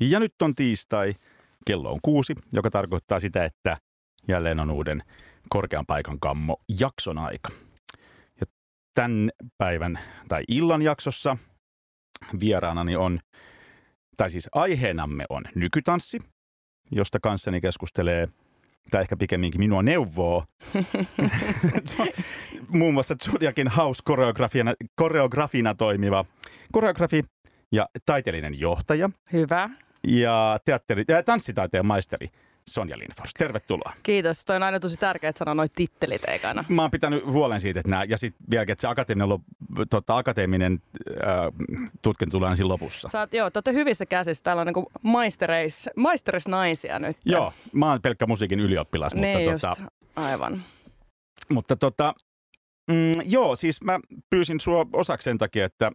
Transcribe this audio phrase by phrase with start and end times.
[0.00, 1.14] Ja nyt on tiistai,
[1.66, 3.76] kello on kuusi, joka tarkoittaa sitä, että
[4.28, 5.02] jälleen on uuden
[5.48, 7.48] korkean paikan kammo jakson aika.
[8.40, 8.46] Ja
[8.94, 11.36] tämän päivän tai illan jaksossa
[12.40, 13.20] vieraanani on,
[14.16, 16.20] tai siis aiheenamme on nykytanssi,
[16.90, 18.28] josta kanssani keskustelee
[18.90, 20.44] tai ehkä pikemminkin minua neuvoo,
[22.68, 26.24] muun muassa Zodiakin House-koreografina koreografina toimiva
[26.72, 27.24] koreografi
[27.72, 29.10] ja taiteellinen johtaja.
[29.32, 29.70] Hyvä.
[30.06, 32.30] Ja teatteri, ja tanssitaiteen maisteri
[32.68, 33.34] Sonja Lindfors.
[33.38, 33.92] Tervetuloa.
[34.02, 34.44] Kiitos.
[34.44, 36.64] Toi on aina tosi tärkeää, että sanoa noin tittelit ekana.
[36.68, 39.38] Mä oon pitänyt huolen siitä, että nämä, ja sitten vieläkin, että se akateeminen,
[39.90, 43.08] tota, akateeminen äh, tutkinto tulee siinä lopussa.
[43.08, 44.44] Sä oot, joo, te olette hyvissä käsissä.
[44.44, 47.16] Täällä on niinku maistereis, maistereis naisia nyt.
[47.24, 49.14] Joo, mä oon pelkkä musiikin ylioppilas.
[49.14, 50.62] Niin mutta, just, tota, aivan.
[51.50, 52.14] mutta tota,
[52.90, 55.92] mm, joo, siis mä pyysin sua osaksi sen takia, että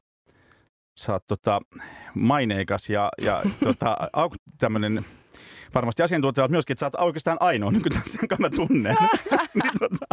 [0.97, 1.61] sä oot tota,
[2.15, 3.97] maineikas ja, ja tota,
[4.57, 5.05] tämmöinen
[5.75, 8.95] varmasti asiantuntija myöskin, että sä oot oikeastaan ainoa nykytanssi, jonka mä tunnen.
[9.63, 10.05] niin, tota,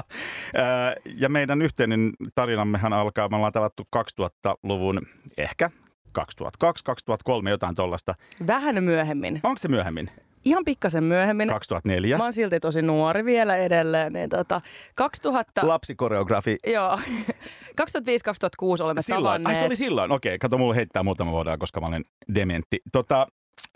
[0.55, 5.07] ää, ja meidän yhteinen tarinammehan alkaa, me ollaan tavattu 2000-luvun
[5.39, 5.71] ehkä
[6.13, 8.15] 2002, 2003, jotain tollasta.
[8.47, 9.41] Vähän myöhemmin.
[9.43, 10.11] Onko se myöhemmin?
[10.45, 11.49] Ihan pikkasen myöhemmin.
[11.49, 12.17] 2004.
[12.17, 14.13] Mä oon silti tosi nuori vielä edelleen.
[14.13, 14.61] Niin tota,
[14.95, 15.69] 2000...
[15.69, 16.57] Lapsikoreografi.
[16.67, 16.99] Joo.
[17.81, 19.25] 2005-2006 olemme silloin.
[19.25, 19.57] tavanneet.
[19.57, 20.39] Ai se oli silloin, okei.
[20.39, 22.81] Kato, mulla heittää muutama vuotta, koska mä olen dementti.
[22.93, 23.27] Tota,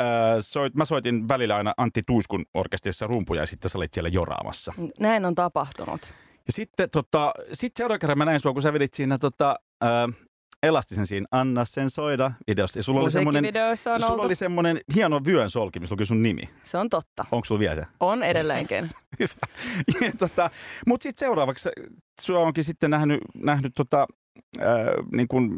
[0.00, 0.06] äh,
[0.40, 4.72] soit, mä soitin välillä aina Antti Tuiskun orkesterissa rumpuja ja sitten sä olit siellä joraamassa.
[5.00, 6.14] Näin on tapahtunut.
[6.46, 10.25] Ja sitten tota, sit seuraavan kerran mä näin sua, kun sä vedit siinä tota, äh,
[10.62, 12.78] Elastisen siinä Anna sen soida videossa.
[12.78, 14.22] Ja sulla oli semmoinen, on sulla oltu.
[14.22, 16.42] oli semmoinen hieno vyön solki, missä luki sun nimi.
[16.62, 17.24] Se on totta.
[17.32, 17.86] Onko sulla vielä se?
[18.00, 18.84] On edelleenkin.
[19.20, 20.10] Hyvä.
[20.18, 20.50] Tota,
[20.86, 21.68] Mutta sitten seuraavaksi
[22.20, 24.06] sua onkin sitten nähnyt, nähnyt tota,
[24.60, 24.66] äh,
[25.12, 25.50] niin kuin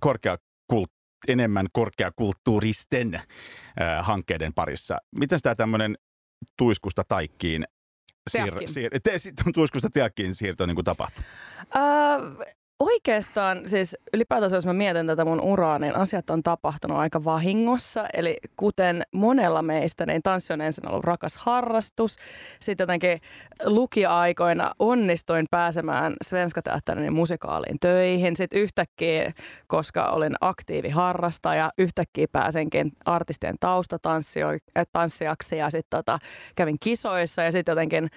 [0.00, 0.90] korkeakult,
[1.28, 3.22] enemmän korkeakulttuuristen äh,
[4.00, 4.98] hankkeiden parissa.
[5.18, 5.98] Miten tämä tämmöinen
[6.56, 7.64] tuiskusta taikkiin
[8.32, 8.68] Teakkiin.
[8.68, 9.12] siir, te,
[9.54, 11.24] tuiskusta teakkiin siirto niin kuin tapahtui?
[11.76, 12.46] Öö,
[12.78, 18.06] oikeastaan siis ylipäätänsä jos mä mietin tätä mun uraa, niin asiat on tapahtunut aika vahingossa.
[18.14, 22.16] Eli kuten monella meistä, niin tanssi on ensin ollut rakas harrastus.
[22.60, 23.20] Sitten jotenkin
[23.64, 28.36] lukioaikoina onnistuin pääsemään Svenska Teatterin musikaaliin töihin.
[28.36, 29.32] Sitten yhtäkkiä,
[29.66, 36.18] koska olin aktiivi harrastaja, yhtäkkiä pääsenkin artistien taustatanssijaksi ja sitten tota,
[36.56, 38.08] kävin kisoissa ja sitten jotenkin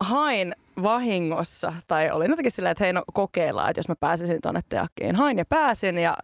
[0.00, 4.60] hain vahingossa, tai olin jotenkin silleen, että hei no kokeillaan, että jos mä pääsisin tuonne
[4.68, 5.16] teakkiin.
[5.16, 6.16] Hain ja pääsin ja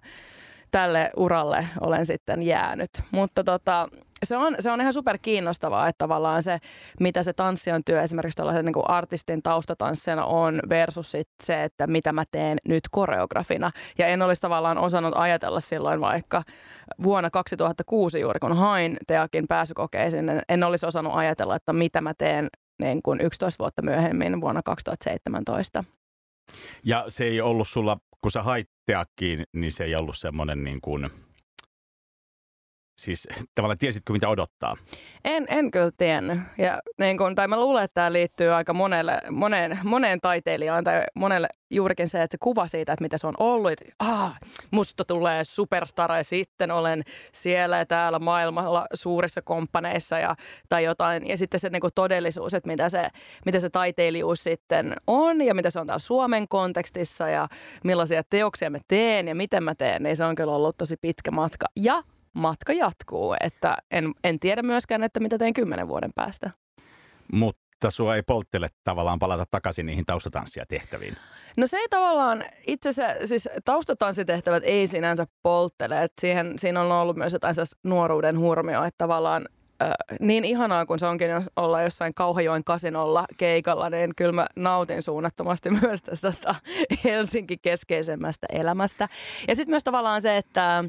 [0.70, 2.91] tälle uralle olen sitten jäänyt.
[3.10, 3.88] Mutta tota,
[4.25, 6.59] se on, se on ihan super kiinnostavaa, että tavallaan se,
[7.00, 11.87] mitä se tanssion työ esimerkiksi tällaisen niin kuin artistin taustatanssijana on versus sit se, että
[11.87, 13.70] mitä mä teen nyt koreografina.
[13.98, 16.43] Ja en olisi tavallaan osannut ajatella silloin vaikka
[17.03, 22.48] vuonna 2006 juuri, kun hain Teakin pääsykokeisiin, en olisi osannut ajatella, että mitä mä teen
[22.78, 25.84] niin kuin 11 vuotta myöhemmin vuonna 2017.
[26.84, 30.81] Ja se ei ollut sulla, kun sä hait teakkiin, niin se ei ollut semmoinen niin
[30.81, 31.10] kuin,
[32.99, 34.77] siis tavallaan tiesitkö mitä odottaa?
[35.25, 36.39] En, en kyllä tiennyt.
[36.59, 41.03] Ja niin kun, tai mä luulen, että tämä liittyy aika monelle, moneen, moneen taiteilijaan tai
[41.15, 43.73] monelle juurikin se, että se kuva siitä, että mitä se on ollut.
[43.73, 44.39] Että ah,
[44.71, 47.03] musta tulee superstara ja sitten olen
[47.33, 50.37] siellä ja täällä maailmalla suurissa komppaneissa ja,
[50.69, 51.29] tai jotain.
[51.29, 53.09] Ja sitten se niin todellisuus, että mitä se,
[53.47, 57.49] mitä se taiteilijuus sitten on ja mitä se on täällä Suomen kontekstissa ja
[57.85, 61.31] millaisia teoksia mä teen ja miten mä teen, niin se on kyllä ollut tosi pitkä
[61.31, 61.67] matka.
[61.77, 62.03] Ja
[62.37, 66.51] matka jatkuu, että en, en tiedä myöskään, että mitä teen kymmenen vuoden päästä.
[67.33, 71.17] Mutta sua ei polttele tavallaan palata takaisin niihin taustatanssia tehtäviin.
[71.57, 76.93] No se ei tavallaan, itse asiassa siis taustatanssitehtävät ei sinänsä polttele, että siihen, siinä on
[76.93, 79.49] ollut myös jotain nuoruuden hurmio, että tavallaan
[80.21, 85.71] niin ihanaa kuin se onkin olla jossain Kauhajoen kasinolla keikalla, niin kyllä mä nautin suunnattomasti
[85.83, 86.55] myös tästä tota,
[87.05, 89.09] Helsinki-keskeisemmästä elämästä.
[89.49, 90.85] Ja sitten myös tavallaan se, että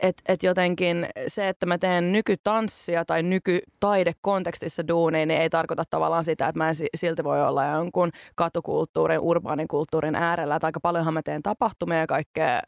[0.00, 6.24] et, et jotenkin se, että mä teen nykytanssia tai nykytaidekontekstissa duunia, niin ei tarkoita tavallaan
[6.24, 10.56] sitä, että mä en si- silti voi olla jonkun katukulttuurin, urbaanin kulttuurin äärellä.
[10.56, 12.60] Että aika paljonhan mä teen tapahtumia ja kaikkea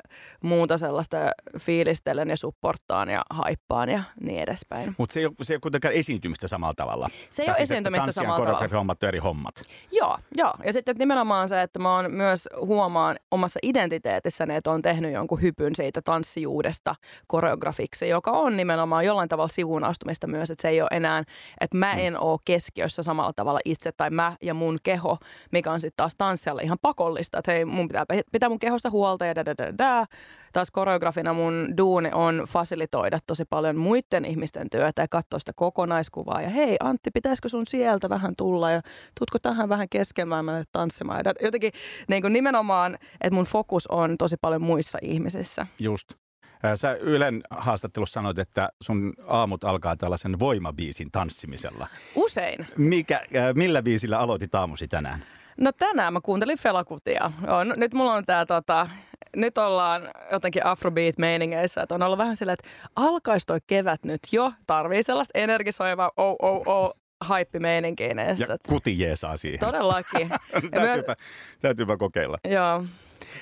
[0.42, 1.16] muuta sellaista
[1.58, 4.94] fiilistelen ja supporttaan ja haippaan ja niin edespäin.
[4.98, 7.08] Mutta se, ei ole- se ei ole kuitenkaan esiintymistä samalla tavalla.
[7.30, 8.90] Se ei Tai ole siis, että esiintymistä samalla tavalla.
[9.02, 9.62] on eri hommat.
[9.92, 10.52] Joo, joo.
[10.64, 15.42] Ja sitten nimenomaan se, että mä oon myös huomaan omassa identiteetissäni, että on tehnyt jonkun
[15.42, 16.94] hypyn siitä tanssijuudesta
[17.26, 21.22] koreografiksi, joka on nimenomaan jollain tavalla sivuun astumista myös, että se ei ole enää,
[21.60, 21.98] että mä mm.
[21.98, 25.18] en ole keskiössä samalla tavalla itse tai mä ja mun keho,
[25.52, 29.26] mikä on sitten taas tanssijalle ihan pakollista, että hei mun pitää pitää mun kehosta huolta
[29.26, 30.04] ja da, da, da, da.
[30.52, 36.42] Taas koreografina mun duuni on fasilitoida tosi paljon muiden ihmisten työtä ja katsoa sitä kokonaiskuvaa
[36.42, 38.80] ja hei Antti, pitäisikö sun sieltä vähän tulla ja
[39.18, 41.20] tutko tähän vähän keskemään tanssimaan.
[41.24, 41.72] Ja jotenkin
[42.08, 45.66] niin kuin nimenomaan, että mun fokus on tosi paljon muissa ihmisissä.
[45.78, 46.25] Just.
[46.74, 51.86] Sä Ylen haastattelussa sanoit, että sun aamut alkaa tällaisen voimabiisin tanssimisella.
[52.14, 52.66] Usein.
[52.76, 53.20] Mikä,
[53.54, 55.24] millä biisillä aloitit aamusi tänään?
[55.60, 57.32] No tänään mä kuuntelin Felakutia.
[57.48, 58.88] On, nyt mulla on tää tota,
[59.36, 64.52] nyt ollaan jotenkin afrobeat-meiningeissä, että on ollut vähän silleen, että alkaisi toi kevät nyt jo,
[64.66, 68.06] tarvii sellaista energisoivaa oh, oh, oh, haippimeininkiä.
[68.06, 69.60] Ja kuti jeesaa siihen.
[69.60, 70.28] Todellakin.
[70.70, 71.16] täytyypä,
[71.60, 72.38] täytyypä kokeilla.
[72.44, 72.84] Joo.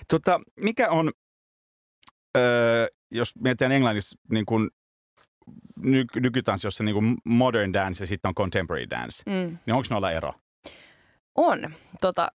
[0.09, 1.13] Tota, mikä on,
[2.37, 4.71] öö, jos mietitään englannissa niin kuin
[5.77, 9.59] ny, nykytanssi, jossa niin kuin modern dance ja sitten on contemporary dance, mm.
[9.67, 10.33] niin onko noilla ero?
[11.35, 11.71] On.
[12.01, 12.29] Tota,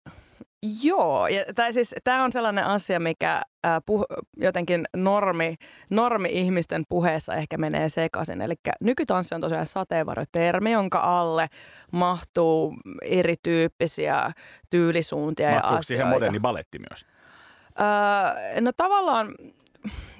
[0.83, 4.05] Joo, ja tämä siis, on sellainen asia, mikä ää, puh,
[4.37, 5.55] jotenkin normi,
[5.89, 8.41] normi-ihmisten puheessa ehkä menee sekaisin.
[8.41, 11.47] Eli nykytanssi on tosiaan sateenvarjotermi, jonka alle
[11.91, 14.31] mahtuu erityyppisiä
[14.69, 15.87] tyylisuuntia Mahtuuko ja asioita.
[15.87, 17.05] siihen moderni baletti myös?
[17.79, 19.27] Öö, no tavallaan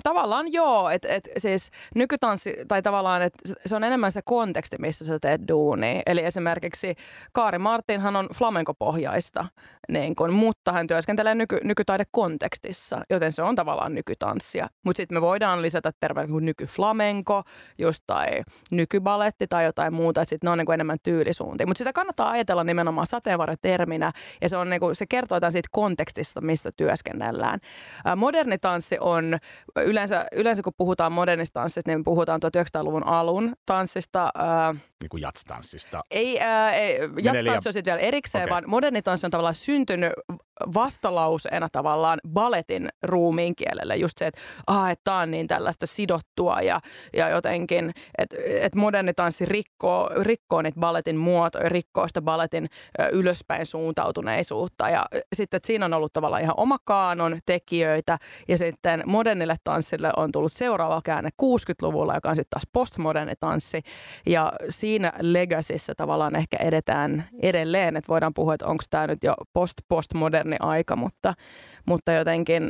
[0.04, 5.06] tavallaan joo, että et siis nykytanssi, tai tavallaan, että se on enemmän se konteksti, missä
[5.06, 6.02] sä teet duunia.
[6.06, 6.96] Eli esimerkiksi
[7.32, 9.46] Kaari Martinhan on flamenkopohjaista,
[9.92, 14.68] niin kun, mutta hän työskentelee nyky, nykytaidekontekstissa, joten se on tavallaan nykytanssia.
[14.86, 17.44] Mutta sitten me voidaan lisätä terveet kuin nykyflamenko,
[17.78, 18.28] just tai
[18.72, 21.68] nykybaletti tai jotain muuta, että sitten ne on niin enemmän tyylisuuntia.
[21.68, 24.12] Mutta sitä kannattaa ajatella nimenomaan sateenvarjoterminä,
[24.42, 27.60] ja se, on, niin kuin, se kertoo jotain siitä kontekstista, mistä työskennellään.
[28.16, 29.38] Moderni tanssi on
[29.86, 34.32] yleensä, yleensä kun puhutaan modernista tanssista, niin puhutaan 1900-luvun alun tanssista.
[34.36, 36.04] Ää, niin kuin jatstanssista?
[36.12, 38.52] Ei, ää, ei jatstanssi on sitten vielä erikseen, okay.
[38.52, 40.14] vaan moderni tanssi on tavallaan syntynyt
[40.74, 43.96] vastalauseena tavallaan baletin ruumiin kielelle.
[43.96, 46.80] Just se, että ah, et tämä on niin tällaista sidottua ja,
[47.14, 52.68] ja jotenkin, että et moderni tanssi rikkoo, rikkoo niitä baletin muotoja, rikkoo sitä baletin
[53.12, 54.90] ylöspäin suuntautuneisuutta.
[54.90, 55.06] Ja
[55.36, 58.18] sitten, siinä on ollut tavallaan ihan oma kaanon tekijöitä
[58.48, 63.82] ja sitten modernille tanssille on tullut seuraava käänne 60-luvulla, joka on sitten taas postmoderni tanssi.
[64.26, 69.34] Ja siinä legacyssä tavallaan ehkä edetään edelleen, että voidaan puhua, että onko tämä nyt jo
[70.48, 71.34] post-postmoderni aika, mutta,
[71.86, 72.70] mutta jotenkin,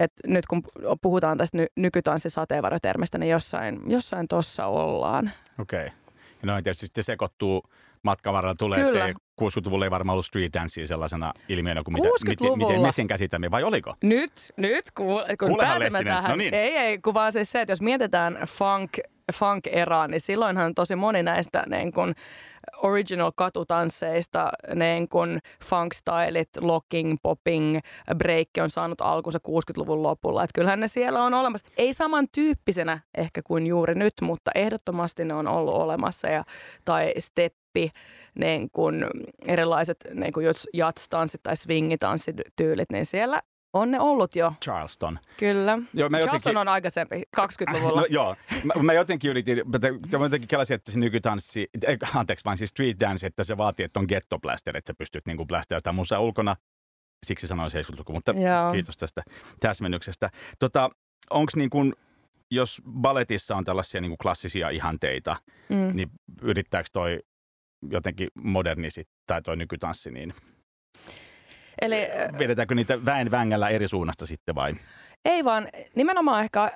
[0.00, 0.62] että nyt kun
[1.02, 5.30] puhutaan tästä ny- nykytanssi sateenvarjotermistä, niin jossain, jossain tossa ollaan.
[5.58, 5.86] Okei.
[5.86, 5.98] Okay.
[6.42, 7.62] Ja noin tietysti sitten sekoittuu
[8.02, 9.08] matkan varrella tulee, Kyllä.
[9.40, 13.50] 60-luvulla ei varmaan ollut street dancea sellaisena ilmiönä kuin mitä, miten, miten me sen käsitämme,
[13.50, 13.94] vai oliko?
[14.02, 16.30] Nyt, nyt kun, kun pääsemme tähän.
[16.30, 16.54] No niin.
[16.54, 18.90] Ei, ei, kun vaan siis se, että jos mietitään funk,
[19.34, 22.14] funk-eraa, niin silloinhan tosi moni näistä niin kun,
[22.82, 27.78] original katutansseista, niin kuin funk-stylit, locking, popping,
[28.16, 30.44] break on saanut alkunsa 60-luvun lopulla.
[30.44, 31.66] Että kyllähän ne siellä on olemassa.
[31.78, 36.28] Ei samantyyppisenä ehkä kuin juuri nyt, mutta ehdottomasti ne on ollut olemassa.
[36.28, 36.44] Ja,
[36.84, 37.90] tai steppi,
[38.38, 39.06] niin kuin
[39.46, 43.40] erilaiset niin kuin jatstanssit tai swingitanssityylit, niin siellä
[43.78, 44.52] on ne ollut jo.
[44.64, 45.18] Charleston.
[45.36, 45.78] Kyllä.
[45.94, 46.56] Joo, mä Charleston jotenkin...
[46.56, 48.00] on aikaisempi, 20-luvulla.
[48.00, 49.62] no, joo, mä, mä jotenkin yritin,
[50.18, 51.68] mä jotenkin kelasin, että se nykytanssi,
[52.14, 55.26] anteeksi vaan siis street dance, että se vaatii, että on ghetto blaster, että sä pystyt
[55.26, 56.56] niinku blastamaan sitä musaa ulkona.
[57.26, 58.72] Siksi sanoin 70-luku, mutta joo.
[58.72, 59.22] kiitos tästä
[59.60, 60.30] täsmennyksestä.
[60.58, 60.90] Tota,
[61.30, 61.94] onko niin kuin,
[62.50, 65.36] jos balletissa on tällaisia niin kuin klassisia ihanteita,
[65.68, 65.96] mm.
[65.96, 66.10] niin
[66.42, 67.20] yrittääkö toi
[67.90, 68.88] jotenkin moderni
[69.26, 70.34] tai toi nykytanssi, niin
[71.82, 74.74] Eli, Vedetäänkö niitä väen vängällä eri suunnasta sitten vai?
[75.24, 76.72] Ei vaan, nimenomaan ehkä,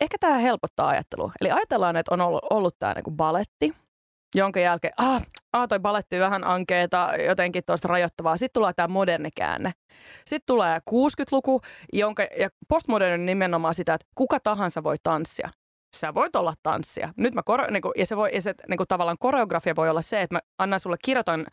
[0.00, 1.32] ehkä tämä helpottaa ajattelua.
[1.40, 3.72] Eli ajatellaan, että on ollut, ollut tämä niinku baletti,
[4.34, 8.36] jonka jälkeen, ah, ah toi baletti vähän ankeeta, jotenkin tuosta rajoittavaa.
[8.36, 9.72] Sitten tulee tämä moderni käänne.
[10.26, 11.60] Sitten tulee 60-luku,
[11.92, 15.50] jonka, ja postmoderni nimenomaan sitä, että kuka tahansa voi tanssia
[15.96, 17.12] sä voit olla tanssia.
[17.16, 19.90] Nyt mä kore, niin kuin, ja se, voi, ja se niin kuin, tavallaan koreografia voi
[19.90, 21.46] olla se, että mä annan sulle kirjoitan,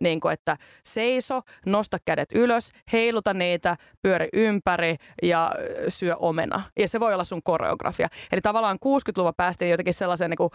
[0.00, 5.50] niin kuin, että seiso, nosta kädet ylös, heiluta niitä, pyöri ympäri ja
[5.88, 6.62] syö omena.
[6.78, 8.08] Ja se voi olla sun koreografia.
[8.32, 10.50] Eli tavallaan 60-luvulla päästiin jotenkin sellaiseen, niin kuin,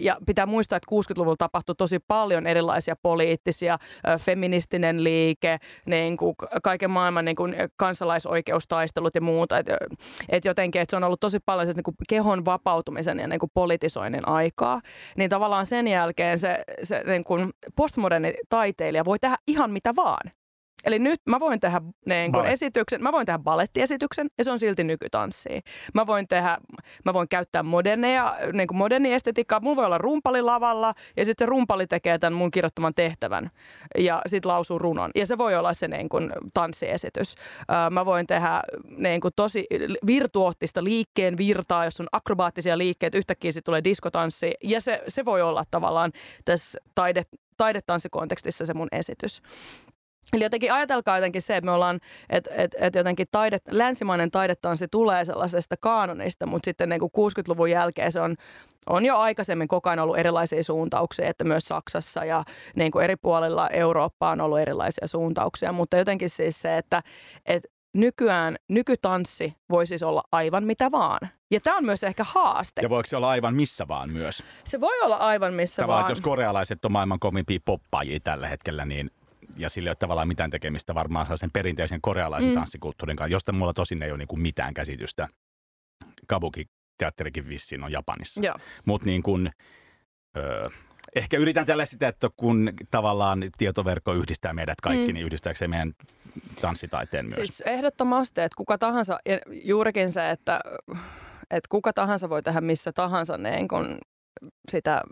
[0.00, 3.78] ja pitää muistaa, että 60-luvulla tapahtui tosi paljon erilaisia poliittisia,
[4.18, 9.58] feministinen liike, niin kuin, kaiken maailman niin kuin, kansalaisoikeustaistelut ja muuta.
[9.58, 9.76] Että
[10.28, 13.26] et jotenkin, että se on ollut tosi paljon se, niin kuin, kehon vapaus vapautumisen ja
[13.26, 14.80] niin kuin politisoinnin aikaa,
[15.16, 20.30] niin tavallaan sen jälkeen se, se niin kuin postmoderni taiteilija voi tehdä ihan mitä vaan.
[20.86, 24.58] Eli nyt mä voin tehdä niin kuin esityksen, mä voin tehdä balettiesityksen ja se on
[24.58, 25.60] silti nykytanssia.
[25.94, 26.58] Mä voin tehdä,
[27.04, 29.60] mä voin käyttää moderneja, niin kuin moderniestetiikkaa.
[29.60, 33.50] Mulla voi olla rumpali lavalla ja sitten se rumpali tekee tämän mun kirjoittaman tehtävän
[33.98, 35.10] ja sitten lausuu runon.
[35.14, 37.34] Ja se voi olla se niin kuin tanssiesitys.
[37.90, 38.62] Mä voin tehdä
[38.96, 39.66] niin kuin tosi
[40.06, 44.52] virtuoottista liikkeen virtaa, jos on akrobaattisia liikkeitä, yhtäkkiä sitten tulee diskotanssi.
[44.64, 46.12] Ja se, se voi olla tavallaan
[46.44, 47.22] tässä taide,
[47.56, 49.42] taidetanssikontekstissa se mun esitys.
[50.32, 54.88] Eli jotenkin ajatelkaa jotenkin se, että me ollaan, että et, et jotenkin taidet, länsimainen taidetanssi
[54.88, 58.34] tulee sellaisesta kaanonista, mutta sitten niin kuin 60-luvun jälkeen se on,
[58.86, 62.44] on jo aikaisemmin koko ajan ollut erilaisia suuntauksia, että myös Saksassa ja
[62.76, 67.02] niin kuin eri puolilla Eurooppaa on ollut erilaisia suuntauksia, mutta jotenkin siis se, että,
[67.46, 71.20] että nykyään nykytanssi voi siis olla aivan mitä vaan.
[71.50, 72.82] Ja tämä on myös ehkä haaste.
[72.82, 74.42] Ja voiko se olla aivan missä vaan myös?
[74.64, 76.10] Se voi olla aivan missä Tavallaan, vaan.
[76.10, 79.10] jos korealaiset on maailman kovimpia poppaajia tällä hetkellä, niin
[79.56, 82.54] ja sillä ei ole tavallaan mitään tekemistä varmaan sen perinteisen korealaisen mm.
[82.54, 85.28] tanssikulttuurin kanssa, josta mulla tosin ei ole niin kuin mitään käsitystä.
[86.26, 88.40] Kabuki-teatterikin vissiin on Japanissa.
[88.84, 89.50] Mutta niin kuin,
[90.36, 90.68] öö,
[91.14, 95.14] ehkä yritän tällä sitä, että kun tavallaan tietoverkko yhdistää meidät kaikki, mm.
[95.14, 95.92] niin yhdistääkö se meidän
[96.60, 97.34] tanssitaiteen myös?
[97.34, 100.60] Siis ehdottomasti, että kuka tahansa, ja juurikin se, että,
[101.50, 103.98] että kuka tahansa voi tehdä missä tahansa niin kun
[104.70, 105.02] sitä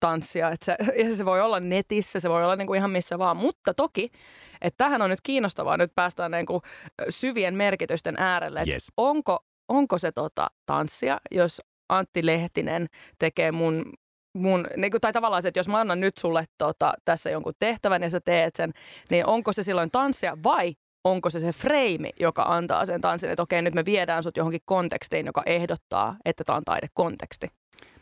[0.00, 0.50] tanssia.
[0.50, 3.36] Että se, ja se voi olla netissä, se voi olla niin kuin ihan missä vaan.
[3.36, 4.10] Mutta toki,
[4.60, 6.60] että tähän on nyt kiinnostavaa, nyt päästään niin kuin
[7.08, 8.64] syvien merkitysten äärelle.
[8.68, 8.92] Yes.
[8.96, 9.38] onko,
[9.68, 12.86] onko se tota tanssia, jos Antti Lehtinen
[13.18, 13.84] tekee mun
[14.34, 17.52] mun, niin kuin, tai tavallaan se, että jos mä annan nyt sulle tota, tässä jonkun
[17.58, 18.72] tehtävän ja sä teet sen,
[19.10, 20.74] niin onko se silloin tanssia vai
[21.04, 24.60] onko se se freimi, joka antaa sen tanssin, että okei, nyt me viedään sut johonkin
[24.64, 27.48] kontekstiin, joka ehdottaa, että tämä on taidekonteksti.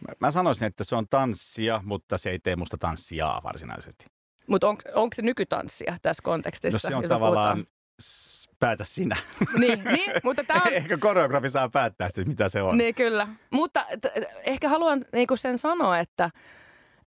[0.09, 4.05] Mä- Mä sanoisin, että se on tanssia, mutta se ei tee musta tanssiaa varsinaisesti.
[4.49, 6.88] Mutta onko se nykytanssia tässä kontekstissa?
[6.88, 7.67] No se on tavallaan,
[8.03, 9.17] s- päätä sinä.
[9.38, 9.61] puhutaan?
[9.61, 10.73] Niin, niin mutta tämä on...
[10.83, 12.79] Ehkä koreografi saa päättää sitten, mitä se on.
[12.79, 13.29] Niin kyllä.
[13.50, 16.31] Mutta t- t- ehkä haluan niinku sen sanoa, että,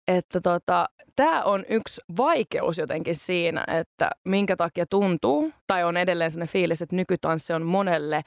[0.08, 6.32] että tota, tämä on yksi vaikeus jotenkin siinä, että minkä takia tuntuu, tai on edelleen
[6.32, 8.22] sellainen fiilis, että nykytanssi on monelle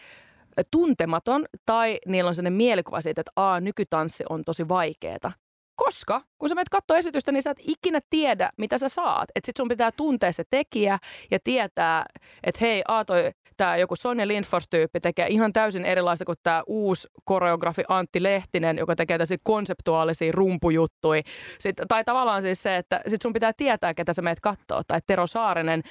[0.71, 5.33] tuntematon, tai niillä on sellainen mielikuva siitä, että Aa, nykytanssi on tosi vaikeeta.
[5.77, 9.29] Koska kun sä menet katsoa esitystä, niin sä et ikinä tiedä, mitä sä saat.
[9.35, 10.99] Että sit sun pitää tuntea se tekijä
[11.31, 12.05] ja tietää,
[12.45, 17.09] että hei, a, toi, tää joku Sonja Lindfors-tyyppi tekee ihan täysin erilaista kuin tämä uusi
[17.25, 21.23] koreografi Antti Lehtinen, joka tekee tällaisia konseptuaalisia rumpujuttuja.
[21.59, 24.83] Sit, tai tavallaan siis se, että sit sun pitää tietää, ketä sä meet katsoa.
[24.87, 25.83] Tai Tero Saarinen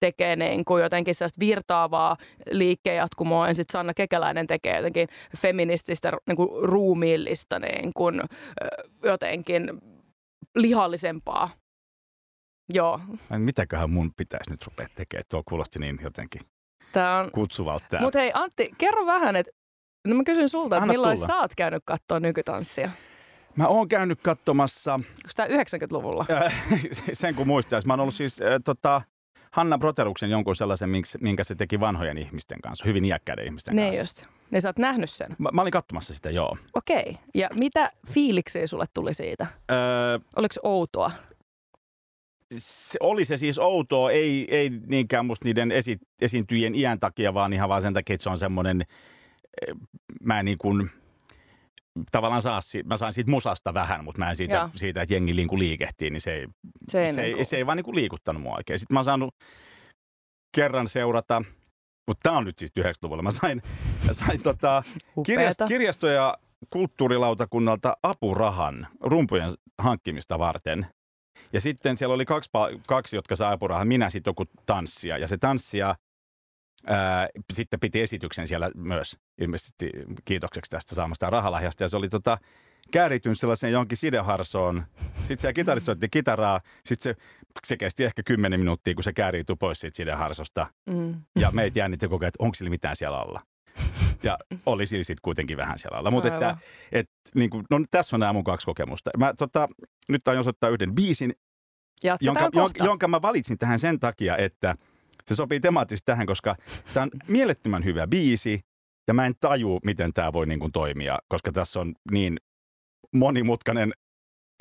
[0.00, 2.16] tekee niin kuin jotenkin sellaista virtaavaa
[2.50, 5.08] liikkeenjatkumoa ja sitten Sanna Kekäläinen tekee jotenkin
[5.38, 8.20] feminististä niin kuin ruumiillista niin kuin,
[9.26, 9.70] jotenkin
[10.54, 11.50] lihallisempaa.
[12.72, 13.00] Joo,
[13.30, 15.24] Ai, Mitäköhän mun pitäisi nyt rupea tekemään?
[15.28, 16.42] Tuo kuulosti niin jotenkin
[16.92, 17.30] tämä on...
[17.32, 17.84] kutsuvalta.
[17.90, 18.00] tää.
[18.00, 19.52] Mutta hei Antti, kerro vähän, että
[20.06, 21.26] no mä kysyn sulta, että milloin tulla.
[21.26, 22.90] sä oot käynyt katsoa nykytanssia?
[23.56, 26.26] Mä oon käynyt katsomassa, Onko tämä 90-luvulla?
[26.30, 26.64] äh,
[27.12, 29.02] sen kun muistaisi, mä oon ollut siis äh, tota,
[29.52, 30.90] Hanna Broteruksen jonkun sellaisen,
[31.20, 34.24] minkä se teki vanhojen ihmisten kanssa, hyvin iäkkäiden ihmisten Niin kanssa.
[34.24, 34.34] just.
[34.50, 35.36] Niin sä oot nähnyt sen.
[35.38, 36.56] Mä, mä olin katsomassa sitä, joo.
[36.74, 37.16] Okei.
[37.34, 39.46] Ja mitä fiiliksiä sulle tuli siitä?
[39.70, 41.10] Öö, Oliko se outoa?
[42.58, 47.52] se, oli se siis outoa, ei, ei niinkään musta niiden esi, esiintyjien iän takia, vaan
[47.52, 49.74] ihan vaan sen takia, että se on semmoinen, eh,
[50.22, 50.90] mä niin kuin,
[52.12, 54.68] tavallaan saa, mä sain siitä musasta vähän, mutta mä en siitä, Joo.
[54.74, 56.46] siitä että jengi niin liikehtii, niin se ei,
[56.88, 58.78] Se ei, se, niinku- ei, se ei vaan niin kuin liikuttanut mua oikein.
[58.78, 59.34] Sitten mä oon saanut
[60.56, 61.42] kerran seurata,
[62.08, 63.62] mutta tämä on nyt siis 90-luvulla, mä sain,
[64.06, 64.82] mä sain tota,
[65.26, 66.38] kirjast, kirjasto- ja
[66.70, 70.86] kulttuurilautakunnalta apurahan rumpujen hankkimista varten.
[71.52, 72.50] Ja sitten siellä oli kaksi,
[72.88, 75.18] kaksi jotka sai apurahan, minä sitten joku tanssia.
[75.18, 75.94] Ja se tanssia
[76.86, 79.90] ää, sitten piti esityksen siellä myös ilmeisesti
[80.24, 81.84] kiitokseksi tästä saamasta rahalahjasta.
[81.84, 82.38] Ja se oli tota,
[82.90, 84.84] käärityn sellaiseen johonkin sideharsoon.
[85.18, 86.60] Sitten se kitaristi soitti kitaraa.
[86.86, 87.22] Sitten se,
[87.66, 90.66] se kesti ehkä kymmenen minuuttia, kun se kääriytyi pois siitä sideharsosta.
[90.86, 91.14] Mm.
[91.38, 93.42] Ja meitä jännitti koko ajan, että onko sillä mitään siellä alla.
[94.22, 96.10] Ja oli sillä sitten kuitenkin vähän siellä alla.
[96.10, 96.56] Mutta että,
[96.92, 99.10] et, niin kuin, no tässä on nämä mun kaksi kokemusta.
[99.18, 99.68] Mä tota,
[100.08, 101.34] nyt aion osoittaa yhden biisin,
[102.02, 102.84] Jatketaan jonka, kohta.
[102.84, 104.76] jonka mä valitsin tähän sen takia, että
[105.28, 106.56] se sopii temaattisesti tähän, koska
[106.94, 108.60] tämä on mielettömän hyvä biisi
[109.08, 112.36] ja mä en taju, miten tämä voi niin kuin toimia, koska tässä on niin
[113.14, 113.92] monimutkainen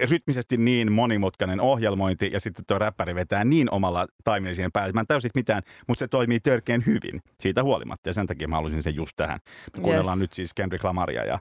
[0.10, 4.94] rytmisesti niin monimutkainen ohjelmointi ja sitten tuo räppäri vetää niin omalla taimilla siihen päälle.
[4.94, 8.56] Mä en täysin mitään, mutta se toimii törkeän hyvin siitä huolimatta ja sen takia mä
[8.56, 9.40] halusin sen just tähän.
[9.76, 10.20] Kuunnellaan Yes.
[10.22, 11.40] nyt siis Kendrick Lamaria ja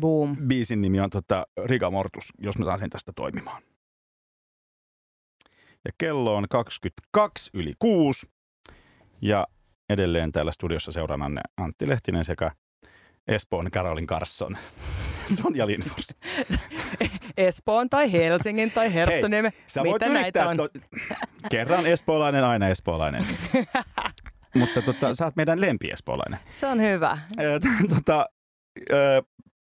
[0.00, 0.36] Boom.
[0.36, 3.62] biisin nimi on tota Riga Mortus, jos mä saan sen tästä toimimaan.
[5.84, 8.26] Ja kello on 22 yli 6
[9.24, 9.46] Ja
[9.88, 12.50] edelleen täällä studiossa seurannanne Antti Lehtinen sekä
[13.28, 14.58] Espoon Karolin Karsson.
[15.42, 16.14] Sonja Lindfors.
[17.36, 19.52] Espoon tai Helsingin tai Herttoniemen.
[19.66, 20.56] Sä voit Mitä näitä on?
[20.56, 20.68] To-
[21.50, 23.24] kerran espoolainen, aina espoolainen.
[24.58, 26.40] Mutta tota, sä oot meidän lempiespoolainen.
[26.52, 27.18] Se on hyvä.
[27.94, 28.26] tota,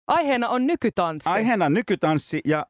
[0.07, 1.29] Aiheena on nykytanssi.
[1.29, 2.67] Aiheena nykytanssi ja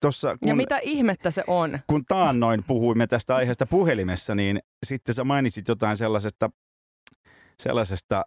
[0.00, 1.78] Tossa, kun, ja mitä ihmettä se on?
[1.86, 6.50] Kun taannoin puhuimme tästä aiheesta puhelimessa, niin sitten sä mainitsit jotain sellaisesta,
[7.60, 8.24] sellaisesta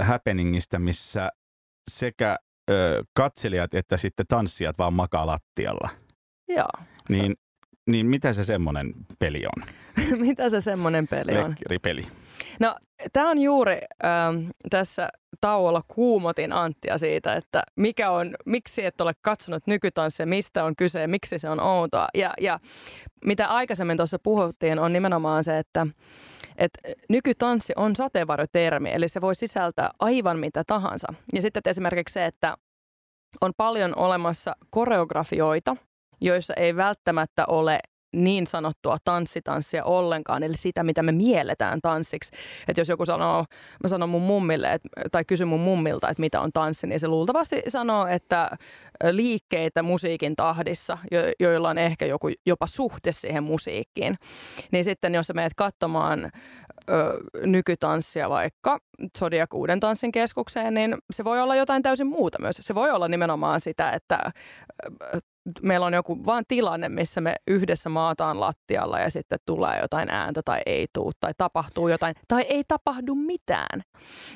[0.00, 1.30] happeningista, missä
[1.90, 2.76] sekä äh,
[3.14, 5.88] katselijat että sitten tanssijat vaan makaa lattialla.
[6.48, 6.68] Joo.
[7.08, 7.34] Niin,
[7.86, 9.68] niin mitä se semmoinen peli on?
[10.26, 11.54] mitä se semmoinen peli on?
[11.82, 12.02] peli.
[12.60, 12.76] No,
[13.12, 15.08] tämä on juuri ähm, tässä
[15.44, 21.00] tauolla kuumotin Anttia siitä, että mikä on, miksi et ole katsonut nykytanssia, mistä on kyse
[21.00, 22.08] ja miksi se on outoa.
[22.14, 22.58] Ja, ja
[23.24, 25.86] mitä aikaisemmin tuossa puhuttiin on nimenomaan se, että
[26.58, 31.14] että nykytanssi on sateenvarjotermi, eli se voi sisältää aivan mitä tahansa.
[31.34, 32.56] Ja sitten esimerkiksi se, että
[33.40, 35.76] on paljon olemassa koreografioita,
[36.20, 37.78] joissa ei välttämättä ole
[38.14, 42.32] niin sanottua tanssitanssia ollenkaan, eli sitä, mitä me mielletään tanssiksi.
[42.68, 43.44] Että jos joku sanoo,
[43.82, 47.08] mä sanon mun mummille, et, tai kysyn mun mummilta, että mitä on tanssi, niin se
[47.08, 48.50] luultavasti sanoo, että
[49.10, 54.16] liikkeitä musiikin tahdissa, jo, joilla on ehkä joku jopa suhde siihen musiikkiin.
[54.72, 56.30] Niin sitten jos sä menet katsomaan
[56.90, 58.78] ö, nykytanssia vaikka
[59.18, 62.56] Zodiac Uuden tanssin keskukseen, niin se voi olla jotain täysin muuta myös.
[62.60, 64.32] Se voi olla nimenomaan sitä, että
[65.62, 70.40] meillä on joku vaan tilanne, missä me yhdessä maataan lattialla ja sitten tulee jotain ääntä
[70.44, 73.82] tai ei tuu tai tapahtuu jotain tai ei tapahdu mitään.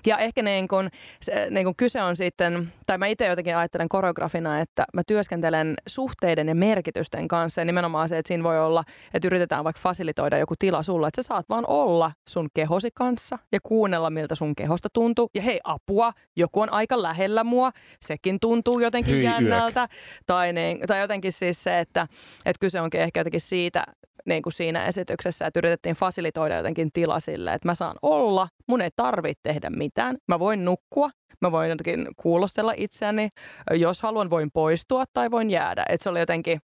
[0.07, 0.89] Ja ehkä niin kun,
[1.23, 5.75] se, niin kun kyse on sitten, tai mä itse jotenkin ajattelen koreografina, että mä työskentelen
[5.89, 8.85] suhteiden ja merkitysten kanssa ja nimenomaan se, että siinä voi olla,
[9.15, 13.39] että yritetään vaikka fasilitoida joku tila sulla, että sä saat vaan olla sun kehosi kanssa
[13.53, 15.31] ja kuunnella, miltä sun kehosta tuntuu.
[15.35, 19.89] Ja hei, apua, joku on aika lähellä mua, sekin tuntuu jotenkin Hyi jännältä.
[20.27, 22.09] Tai, niin, tai jotenkin siis se, että,
[22.45, 23.85] että kyse onkin ehkä jotenkin siitä,
[24.27, 28.81] niin kuin siinä esityksessä, että yritettiin fasilitoida jotenkin tila sille, että mä saan olla, mun
[28.81, 33.29] ei tarvitse tehdä mitään, mä voin nukkua, mä voin jotenkin kuulostella itseäni,
[33.71, 35.85] jos haluan voin poistua tai voin jäädä.
[35.89, 36.61] Että se oli jotenkin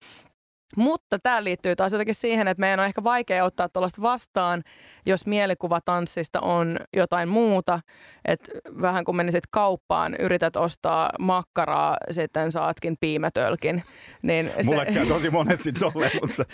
[0.77, 4.63] mutta tämä liittyy taas jotenkin siihen, että meidän on ehkä vaikea ottaa tuollaista vastaan,
[5.07, 7.81] jos mielikuva tanssista on jotain muuta.
[8.25, 8.53] Että
[8.83, 13.83] vähän kun menisit kauppaan, yrität ostaa makkaraa, sitten saatkin piimätölkin.
[14.23, 14.93] Niin Mulle se...
[14.93, 16.45] käy tosi monesti tolle, mutta,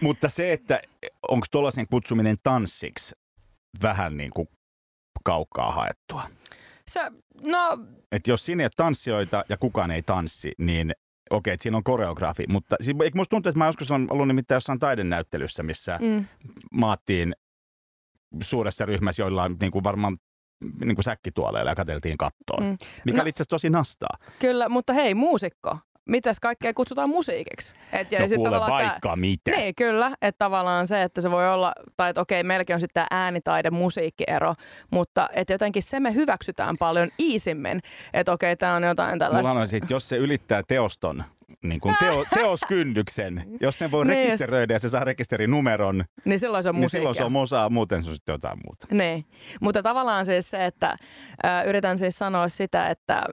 [0.00, 0.80] mutta se, että
[1.28, 3.14] onko tuollaisen kutsuminen tanssiksi
[3.82, 4.48] vähän niin kuin
[5.24, 6.22] kaukaa haettua?
[6.90, 7.00] Se,
[7.46, 7.78] no...
[8.12, 10.92] Et jos sinne ei ole tanssijoita ja kukaan ei tanssi, niin
[11.30, 14.56] okei, että siinä on koreografi, mutta eikö musta tuntuu, että mä joskus olen ollut nimittäin
[14.56, 16.24] jossain taidenäyttelyssä, missä mm.
[16.72, 17.34] maattiin
[18.42, 20.16] suuressa ryhmässä, joilla on niin kuin varmaan
[20.84, 22.76] niin kuin säkkituoleilla ja katseltiin kattoon, mm.
[23.04, 24.16] mikä no, oli itse asiassa tosi nastaa.
[24.38, 27.74] Kyllä, mutta hei, muusikko, mitäs kaikkea kutsutaan musiikiksi.
[27.92, 29.50] Et, ja no kuule, vaikka tää, mitä.
[29.50, 30.12] Niin, kyllä.
[30.22, 33.70] Että tavallaan se, että se voi olla, tai että okei, melkein on sitten tämä äänitaide,
[33.70, 34.54] musiikkiero,
[34.90, 37.80] mutta että jotenkin se me hyväksytään paljon iisimmin.
[38.12, 39.48] Että okei, tämä on jotain tällaista.
[39.48, 41.24] Mulla on että jos se ylittää teoston
[41.62, 46.62] niin kuin teo, teoskynnyksen, jos sen voi niin rekisteröidä ja se saa rekisterinumeron, niin silloin
[46.62, 48.86] se on niin silloin se on musaa, muuten se on sitten jotain muuta.
[48.90, 49.24] Niin,
[49.60, 50.96] mutta tavallaan siis se, että
[51.66, 53.24] yritän siis sanoa sitä, että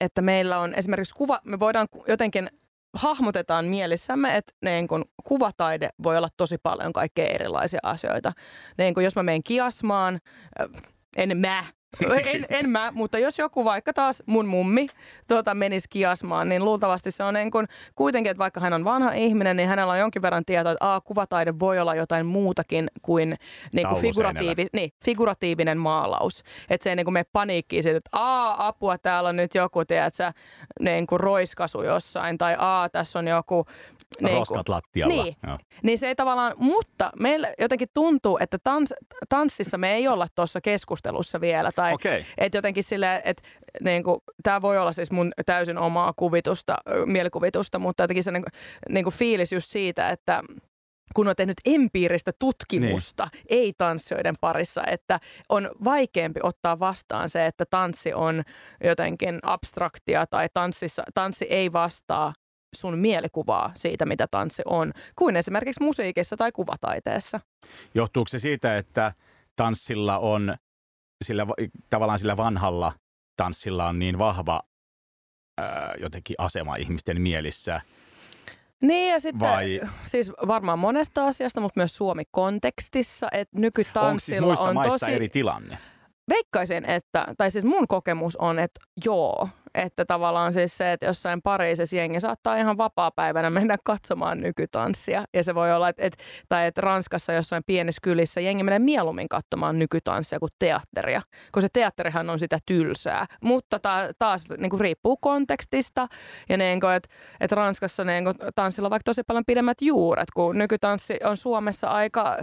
[0.00, 2.48] että meillä on esimerkiksi kuva, me voidaan jotenkin
[2.94, 8.32] hahmotetaan mielissämme, että niin kun kuvataide voi olla tosi paljon kaikkea erilaisia asioita.
[8.78, 10.20] Niin kun jos mä menen kiasmaan,
[11.16, 11.64] en mä,
[12.32, 14.86] en, en mä, mutta jos joku vaikka taas mun mummi
[15.28, 19.12] tuota, menisi kiasmaan, niin luultavasti se on niin kuin, kuitenkin, että vaikka hän on vanha
[19.12, 23.36] ihminen, niin hänellä on jonkin verran tietoa, että a, kuvataide voi olla jotain muutakin kuin,
[23.72, 26.42] niin kuin figuratiivi, niin, figuratiivinen maalaus.
[26.70, 29.84] Että se ei niin kuin mene paniikkiin siitä, että a, apua, täällä on nyt joku,
[29.84, 30.32] tiedätkö,
[30.80, 33.64] niin kuin roiskasu jossain, tai a, tässä on joku
[34.20, 35.24] niin Roskat lattialla.
[35.24, 35.36] Niin,
[35.82, 38.94] niin se ei tavallaan, mutta meillä jotenkin tuntuu, että tans,
[39.28, 41.72] tanssissa me ei olla tuossa keskustelussa vielä.
[41.72, 42.24] Tai okay.
[42.38, 43.42] että jotenkin sille, että
[43.80, 48.44] niin kuin, tämä voi olla siis mun täysin omaa kuvitusta, mielikuvitusta, mutta jotenkin se niin
[48.88, 50.42] niin kuin fiilis just siitä, että
[51.14, 53.44] kun on tehnyt empiiristä tutkimusta niin.
[53.48, 58.42] ei-tanssijoiden parissa, että on vaikeampi ottaa vastaan se, että tanssi on
[58.84, 62.32] jotenkin abstraktia tai tanssissa, tanssi ei vastaa
[62.74, 67.40] sun mielikuvaa siitä, mitä tanssi on, kuin esimerkiksi musiikissa tai kuvataiteessa.
[67.94, 69.12] Johtuuko se siitä, että
[69.56, 70.56] tanssilla on,
[71.24, 71.46] sillä,
[71.90, 72.92] tavallaan sillä vanhalla
[73.36, 74.62] tanssilla on niin vahva
[75.58, 77.80] ää, jotenkin asema ihmisten mielissä,
[78.82, 84.46] Niin ja sitten Vai- siis varmaan monesta asiasta, mutta myös Suomi-kontekstissa, että Onko siis nykytanssilla
[84.46, 85.12] muissa on tosi...
[85.12, 85.78] eri tilanne?
[86.28, 91.42] Veikkaisin, että, tai siis mun kokemus on, että joo, että tavallaan siis se, että jossain
[91.42, 95.24] Pariisissa jengi saattaa ihan vapaa-päivänä mennä katsomaan nykytanssia.
[95.34, 99.28] Ja se voi olla, että, että tai että Ranskassa jossain pienessä kylissä jengi menee mieluummin
[99.28, 103.26] katsomaan nykytanssia kuin teatteria, koska se teatterihan on sitä tylsää.
[103.42, 106.06] Mutta ta- taas niin kuin riippuu kontekstista
[106.48, 107.08] ja niin kuin, että,
[107.40, 111.88] että Ranskassa niin kuin, tanssilla on vaikka tosi paljon pidemmät juuret, kun nykytanssi on Suomessa
[111.88, 112.36] aika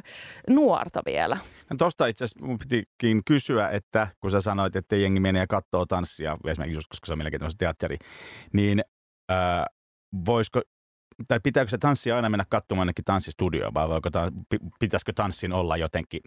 [0.50, 1.38] nuorta vielä.
[1.78, 5.86] Tosta itse asiassa mun pitikin kysyä, että kun sä sanoit, että jengi menee ja katsoo
[5.86, 7.98] tanssia, esimerkiksi just koska se on melkein tämmöistä teatteri,
[8.54, 8.82] niin
[9.30, 9.66] ää,
[10.26, 10.62] voisiko,
[11.28, 15.54] tai pitääkö se tanssia aina mennä katsomaan ainakin tanssistudioon, vai voiko ta, pi- pitäisikö tanssin
[15.54, 16.22] olla jotenkin,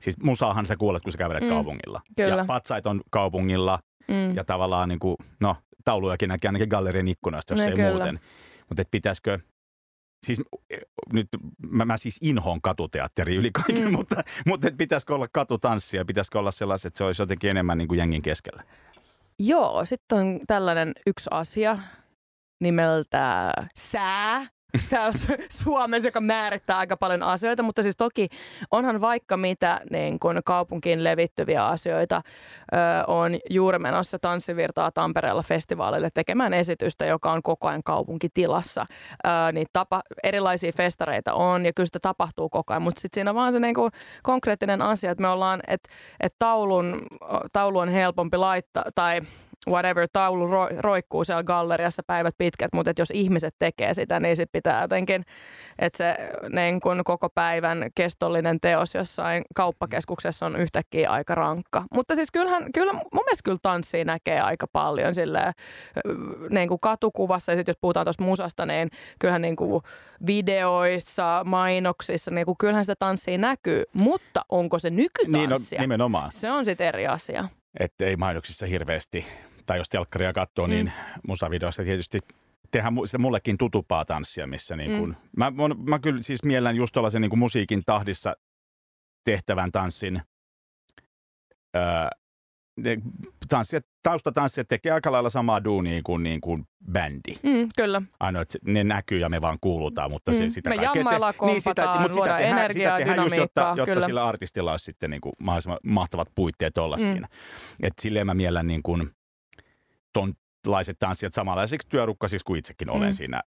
[0.00, 2.00] siis musaahan sä kuulet, kun sä kävelet Mm, kaupungilla.
[2.16, 2.34] kyllä.
[2.36, 4.36] Ja patsait on kaupungilla, Mm.
[4.36, 7.90] ja tavallaan niin kuin, no taulujakin näkee ainakin gallerian ikkunasta, jos No ei kyllä.
[7.90, 8.20] muuten.
[8.68, 9.38] Mutta pitäisikö,
[10.24, 10.78] siis eh,
[11.12, 11.28] nyt
[11.70, 13.92] mä, mä siis inhoon katuteatteri yli kaiken, mm.
[13.92, 17.88] mutta, mutta et pitäisikö olla katutanssia, pitäisikö olla sellaiset, että se olisi jotenkin enemmän niin
[17.88, 18.64] kuin jengin keskellä.
[19.38, 21.78] Joo, sitten on tällainen yksi asia
[22.60, 24.46] nimeltä sää.
[24.90, 28.28] Täällä Su- Suomessa, joka määrittää aika paljon asioita, mutta siis toki
[28.70, 32.22] onhan vaikka mitä niin kun kaupunkiin levittyviä asioita.
[32.72, 38.86] Ö, on juuri menossa tanssivirtaa Tampereella festivaalille tekemään esitystä, joka on koko ajan kaupunkitilassa.
[39.26, 43.34] Ö, niitä tapa, erilaisia festareita on ja kyllä sitä tapahtuu koko ajan, mutta sitten siinä
[43.34, 43.74] vaan se niin
[44.22, 45.88] konkreettinen asia, että me ollaan, että
[46.20, 47.02] et taulun,
[47.52, 49.20] taulu on helpompi laittaa tai
[49.68, 54.36] whatever, taulu ro, roikkuu siellä galleriassa päivät pitkät, mutta et jos ihmiset tekee sitä, niin
[54.36, 55.22] sit pitää jotenkin,
[55.78, 56.16] että se
[56.54, 61.84] niin kun koko päivän kestollinen teos jossain kauppakeskuksessa on yhtäkkiä aika rankka.
[61.94, 65.52] Mutta siis kyllähän, kyllä mun mielestä kyllä tanssia näkee aika paljon silleen,
[66.50, 69.82] niin kuin katukuvassa ja sitten jos puhutaan tuosta musasta, niin kyllähän niin kuin
[70.26, 75.80] videoissa, mainoksissa, niin kuin kyllähän sitä tanssia näkyy, mutta onko se Niin on nykytanssia?
[75.80, 77.48] nimenomaan, se on sitten eri asia.
[77.80, 79.26] että ei mainoksissa hirveästi,
[79.66, 80.92] tai jos telkkaria katsoo, niin
[81.28, 82.20] musavideossa tietysti
[82.70, 85.14] tehdään sitä mullekin tutupaa tanssia, missä niin kun, mm.
[85.36, 88.36] mä, mä, mä kyllä siis miellän just tuollaisen niin kuin musiikin tahdissa
[89.24, 90.22] tehtävän tanssin.
[91.76, 91.82] Öö,
[92.80, 92.96] ne
[93.48, 97.34] tanssijat, taustatanssijat tekee aika lailla samaa duunia kuin, niin kuin bändi.
[97.42, 98.02] Mm, kyllä.
[98.20, 101.00] Ainoa, että se- ne näkyy ja me vaan kuulutaan, mutta se Mm, sitä me kaikkea
[101.00, 104.06] jammaillaan, kompataan, mutta luodaan energiaa, sitä tehdään just, jotta, jotta kyllä.
[104.06, 107.02] sillä artistilla olisi sitten niin kuin mahdollisimman mahtavat puitteet olla Mm.
[107.02, 107.08] mm.
[107.08, 107.28] siinä.
[107.82, 109.10] Et silleen mä miellän niin kuin
[110.14, 113.12] tonlaiset tanssijat samanlaisiksi työrukkasiksi kuin itsekin olen Mm.
[113.12, 113.40] siinä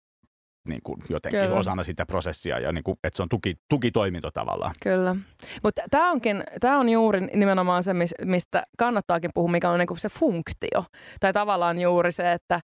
[0.68, 1.56] niin kuin jotenkin Kyllä.
[1.60, 4.76] osana sitä prosessia ja niin kuin, että se on tuki, tukitoiminto tavallaan.
[4.84, 5.16] Kyllä.
[5.64, 9.96] Mutta tämä onkin, tämä on juuri nimenomaan se, mis- mistä kannattaakin puhua, mikä on niinku
[9.96, 10.86] se funktio.
[11.20, 12.60] Tai tavallaan juuri se, että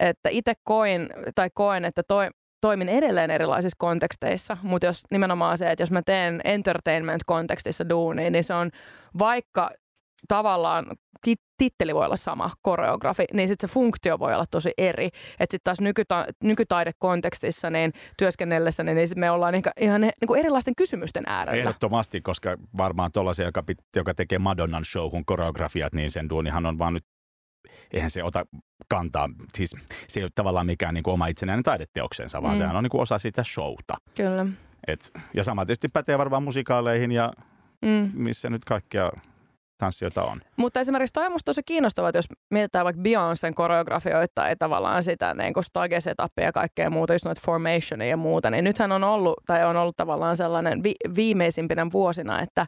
[0.00, 2.28] että itse koin, tai koen, että toi,
[2.60, 8.44] toimin edelleen erilaisissa konteksteissa, mutta jos nimenomaan se, että jos mä teen entertainment-kontekstissa duunia, niin
[8.44, 8.70] se on
[9.18, 9.70] vaikka
[10.28, 10.84] tavallaan
[11.24, 15.06] ti- titteli voi olla sama, koreografi, niin sitten se funktio voi olla tosi eri.
[15.06, 20.40] Että sitten taas nykyta- nykytaidekontekstissa niin työskennellessä, niin, niin me ollaan ihan, ihan niin kuin
[20.40, 21.60] erilaisten kysymysten äärellä.
[21.60, 23.64] Ehdottomasti, koska varmaan tuollaisia, joka,
[23.96, 27.04] joka tekee Madonnan showhun koreografiat, niin sen duunihan on vaan nyt,
[27.92, 28.44] eihän se ota
[28.88, 29.76] kantaa, siis
[30.08, 32.58] se ei ole tavallaan mikään niin kuin oma itsenäinen taideteoksensa, vaan mm.
[32.58, 33.94] sehän on niin kuin osa sitä showta.
[34.14, 34.46] Kyllä.
[34.86, 37.32] Et, ja sama tietysti pätee varmaan musikaaleihin ja
[37.82, 38.10] Mm.
[38.14, 39.10] missä nyt kaikkea
[39.78, 40.40] tanssijoita on.
[40.56, 45.02] Mutta esimerkiksi toi on musta tosi kiinnostavaa, että jos mietitään vaikka Beyoncén koreografioita tai tavallaan
[45.02, 49.04] sitä niin stage setupia ja kaikkea muuta, just noita formationia ja muuta, niin nythän on
[49.04, 52.66] ollut, tai on ollut tavallaan sellainen vi- viimeisimpinä vuosina, että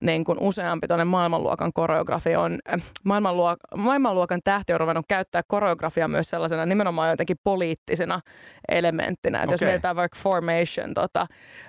[0.00, 6.08] niin kuin useampi tuonne maailmanluokan koreografi on, äh, maailmanluok- maailmanluokan tähti on ruvennut käyttää koreografiaa
[6.08, 8.20] myös sellaisena nimenomaan jotenkin poliittisena
[8.68, 9.42] elementtinä.
[9.42, 9.68] Että jos Okei.
[9.68, 11.26] mietitään vaikka formation, tota,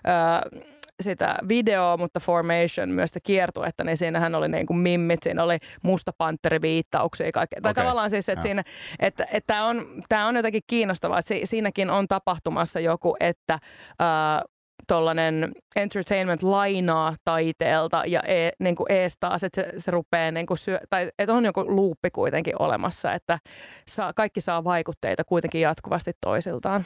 [0.08, 0.66] ö,
[1.04, 5.58] sitä videoa, mutta Formation myös se kiertuetta, niin siinähän oli niin kuin mimmit, siinä oli
[5.84, 7.60] musta pantteri viittauksia ja kaikkea.
[7.62, 7.84] Tai Okei.
[7.84, 8.64] tavallaan siis, että, siinä,
[9.00, 13.60] että, että tämä, on, tämä on jotenkin kiinnostavaa, että si, siinäkin on tapahtumassa joku, että
[14.00, 14.42] ää,
[14.88, 20.46] tollainen entertainment lainaa taiteelta ja e, niin kuin ees taas, että se, se rupeaa niin
[20.46, 23.40] kuin syö, tai että on joku luuppi kuitenkin olemassa, että
[23.88, 26.86] saa, kaikki saa vaikutteita kuitenkin jatkuvasti toisiltaan.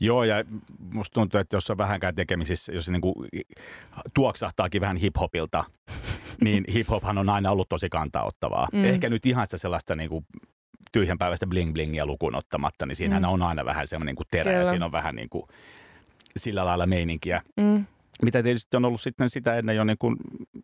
[0.00, 0.44] Joo, ja
[0.92, 3.14] musta tuntuu, että jos on vähänkään tekemisissä, jos se niin kuin
[4.14, 5.64] tuoksahtaakin vähän hiphopilta,
[6.44, 8.68] niin hiphophan on aina ollut tosi kantaottavaa.
[8.72, 8.78] Mm.
[8.78, 8.84] Mm.
[8.84, 10.26] Ehkä nyt ihan sitä sellaista niin kuin
[10.92, 13.28] tyhjänpäiväistä bling-blingia lukuun ottamatta, niin siinähän Mm.
[13.28, 14.70] on aina vähän semmoinen niin kuin terä ja Kyllä.
[14.70, 15.42] siinä on vähän niin kuin
[16.36, 17.42] sillä lailla meininkiä.
[17.56, 17.84] Mm.
[18.22, 20.16] Mitä tietysti on ollut sitten sitä ennen jo niin kuin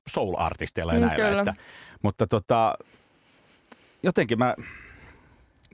[0.09, 1.25] soul-artisteilla ja Mm, näillä.
[1.29, 1.39] kyllä.
[1.39, 1.55] Että,
[2.03, 2.75] mutta tota,
[4.03, 4.55] jotenkin mä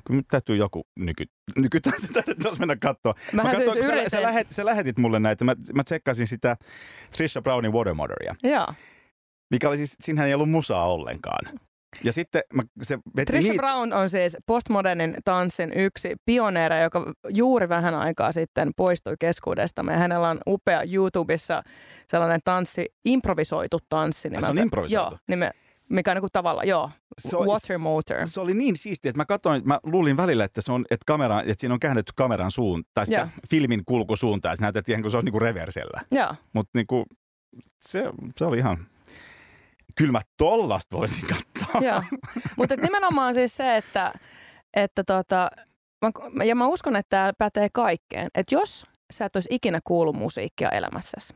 [0.07, 1.25] Kyllä nyt täytyy joku nyky,
[1.57, 2.09] nykytanssi
[2.43, 3.15] taas mennä katsoa.
[3.33, 5.45] Mähän katsoin, siis sä, sä, lähet, sä lähetit mulle näitä.
[5.45, 6.57] Mä, mä tsekkasin sitä
[7.17, 8.67] Trisha Brownin Watermotheria, Joo.
[9.51, 11.59] mikä oli siis, siinähän ei ollut musaa ollenkaan.
[12.05, 17.13] Ja sitten mä, se veti Trisha niitä- Brown on siis postmodernin tanssin yksi pioneera, joka
[17.29, 19.93] juuri vähän aikaa sitten poistui keskuudestamme.
[19.93, 21.63] Ja hänellä on upea YouTubessa
[22.09, 24.29] sellainen tanssi, improvisoitu tanssi.
[24.29, 24.63] Ai, se on nimeltä.
[24.63, 25.11] improvisoitu?
[25.11, 25.51] Joo, nime,
[25.91, 28.17] mikä on niin tavalla, joo, Se on- water motor.
[28.27, 31.41] Se oli niin siistiä, että mä katsoin, mä luulin välillä, että, se on, että, kamera,
[31.41, 33.29] että siinä on käännetty kameran suun, tai sitä Joo.
[33.51, 36.01] filmin kulkusuuntaa, että näytettiin, kun se olisi niin kuin reversellä.
[36.11, 36.35] Joo.
[36.53, 37.05] Mutta niin kuin,
[37.81, 38.05] se,
[38.39, 38.87] se oli ihan...
[39.97, 41.81] Kyllä mä tollasta voisin katsoa.
[41.81, 42.03] Joo.
[42.59, 44.13] Mutta nimenomaan siis se, että,
[44.77, 45.51] että tota,
[46.33, 48.29] mä, ja mä uskon, että tämä pätee kaikkeen.
[48.35, 51.35] Että jos sä et olisi ikinä kuullut musiikkia elämässäsi,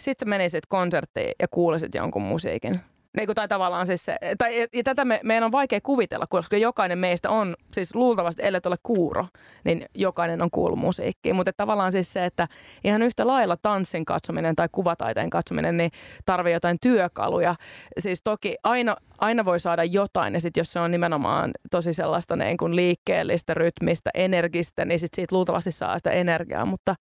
[0.00, 2.80] sit sä menisit konserttiin ja kuulisit jonkun musiikin.
[3.16, 6.56] Niin kuin, tai tavallaan siis se, tai, ja tätä me, meidän on vaikea kuvitella, koska
[6.56, 9.26] jokainen meistä on, siis luultavasti, ellei ole kuuro,
[9.64, 11.34] niin jokainen on kuullut musiikkia.
[11.34, 12.48] Mutta tavallaan siis se, että
[12.84, 15.90] ihan yhtä lailla tanssin katsominen tai kuvataiteen katsominen, niin
[16.26, 17.54] tarvii jotain työkaluja.
[17.98, 22.36] Siis toki aina, aina voi saada jotain, ja sitten jos se on nimenomaan tosi sellaista
[22.36, 26.66] niin kuin liikkeellistä, rytmistä, energistä, niin sit siitä luultavasti saa sitä energiaa.
[26.66, 26.94] Mutta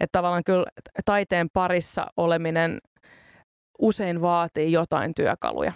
[0.00, 0.66] että tavallaan kyllä
[1.04, 2.78] taiteen parissa oleminen
[3.78, 5.72] usein vaatii jotain työkaluja.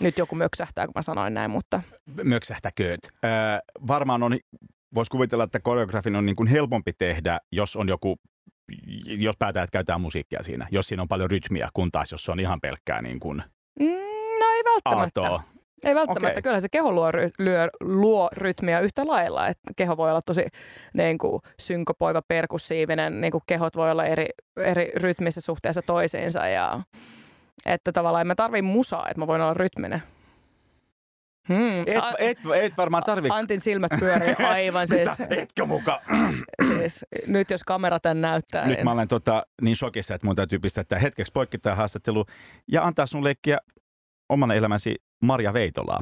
[0.00, 1.82] Nyt joku möksähtää, kun mä sanoin näin, mutta
[2.24, 3.00] Möksähtäkööt.
[3.24, 3.30] Öö,
[3.86, 4.38] varmaan on,
[4.94, 8.16] voisi kuvitella, että koreografin on niin kuin helpompi tehdä, jos on joku
[9.06, 12.32] jos päätää, että käytetään musiikkia siinä, jos siinä on paljon rytmiä, kun taas jos se
[12.32, 13.42] on ihan pelkkää niin kuin
[13.80, 13.86] mm,
[14.40, 15.20] no ei välttämättä.
[15.20, 15.42] aaltoa.
[15.84, 16.30] Ei välttämättä.
[16.30, 16.42] Okei.
[16.42, 19.46] Kyllä se keho luo, ry- lyö, luo rytmiä yhtä lailla.
[19.46, 20.46] Että keho voi olla tosi
[20.94, 23.20] niin kuin, synkopoiva, perkussiivinen.
[23.20, 26.46] Niin kuin kehot voi olla eri, eri rytmissä suhteessa toisiinsa.
[26.46, 26.82] Ja,
[27.66, 30.02] että tavallaan en mä tarvii musaa, että mä voin olla rytminen.
[31.48, 31.80] Hmm.
[31.80, 33.28] Et, et, et varmaan tarvi...
[33.30, 35.26] Antin silmät pyörii aivan siis, Mitä?
[35.30, 36.02] Etkö muka?
[36.68, 38.66] siis, nyt jos kamera tän näyttää.
[38.66, 41.76] Nyt niin, mä olen tota, niin shokissa, että mun täytyy pistää tämä hetkeksi poikki tämä
[41.76, 42.24] haastattelu
[42.72, 43.58] ja antaa sun leikkiä
[44.28, 46.00] oman elämäsi Marja Veitolaa.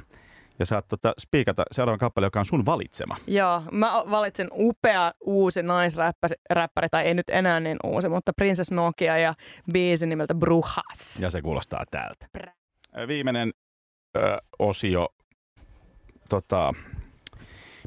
[0.59, 3.17] Ja saat tota, spiikata seuraavan kappale, joka on sun valitsema.
[3.27, 9.19] Joo, mä valitsin upea uusi naisräppäri, tai ei nyt enää niin uusi, mutta Princess Nokia
[9.19, 9.35] ja
[9.73, 11.21] biisi nimeltä Brujas.
[11.21, 12.27] Ja se kuulostaa täältä.
[12.33, 12.53] Prä.
[13.09, 13.53] Viimeinen
[14.17, 15.09] ö, osio.
[16.29, 16.75] Tota,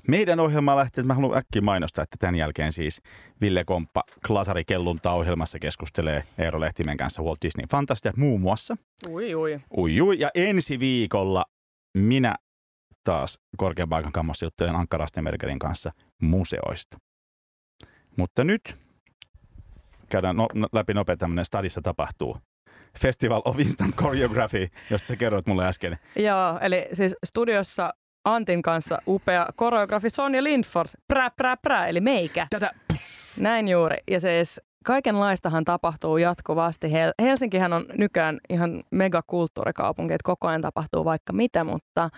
[0.07, 3.01] meidän ohjelma lähtee, että mä haluan äkkiä mainostaa, että tämän jälkeen siis
[3.41, 8.77] Ville Komppa Klasari Kellunta ohjelmassa keskustelee Eero Lehtimen kanssa Walt Disney Fantastia muun muassa.
[9.09, 9.59] Ui, ui.
[9.77, 10.19] Ui, ui.
[10.19, 11.45] Ja ensi viikolla
[11.97, 12.35] minä
[13.09, 15.91] taas korkean paikan kammossa juttelen Ankka Rastenbergerin kanssa
[16.21, 16.97] museoista.
[18.17, 18.77] Mutta nyt
[20.09, 22.37] käydään no, no, läpi nopea tämmöinen stadissa tapahtuu.
[22.99, 25.99] Festival of Instant Choreography, josta sä kerroit mulle äsken.
[26.15, 27.93] Joo, eli siis studiossa
[28.25, 32.47] Antin kanssa upea koreografi Sonja Lindfors, prä, prä, prä, eli meikä.
[32.49, 32.71] Tätä
[33.39, 33.97] Näin juuri.
[34.11, 36.87] Ja siis kaikenlaistahan tapahtuu jatkuvasti.
[36.87, 42.09] Hel- Helsinkihän on nykyään ihan megakulttuurikaupunki, että koko ajan tapahtuu vaikka mitä, mutta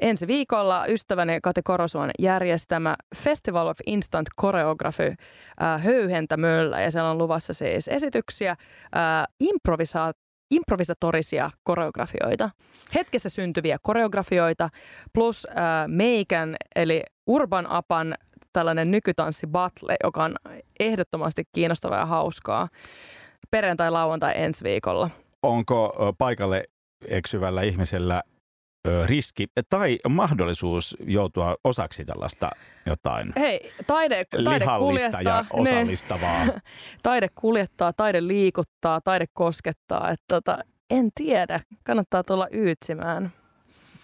[0.00, 5.06] ensi viikolla ystäväni Kati Korosuon järjestämä Festival of Instant Choreography
[5.62, 8.58] äh, höyhentämöllä ja siellä on luvassa siis esityksiä, äh,
[9.44, 10.14] improvisa-
[10.50, 12.50] improvisatorisia koreografioita,
[12.94, 14.68] hetkessä syntyviä koreografioita,
[15.12, 15.54] plus äh,
[15.88, 18.14] meikän eli Urban Apan
[18.52, 20.36] tällainen nykytanssi battle, joka on
[20.80, 22.68] ehdottomasti kiinnostavaa ja hauskaa.
[23.50, 25.10] Perjantai, lauantai ensi viikolla.
[25.42, 26.64] onko paikalle
[27.08, 28.22] eksyvällä ihmisellä
[29.06, 32.50] riski tai mahdollisuus joutua osaksi tällaista
[32.86, 36.46] jotain Hei, taide, taide lihallista ja kuljettaa, ne, osallistavaa?
[37.02, 40.10] taide kuljettaa, taide liikuttaa, taide koskettaa.
[40.10, 40.58] Että tota,
[40.90, 43.32] en tiedä, kannattaa tulla yytsimään.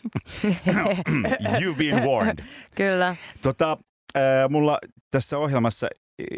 [1.61, 2.45] You've been warned.
[2.75, 3.17] Kyllä.
[3.43, 3.79] Tota,
[4.17, 4.79] äh, mulla
[5.11, 5.89] tässä ohjelmassa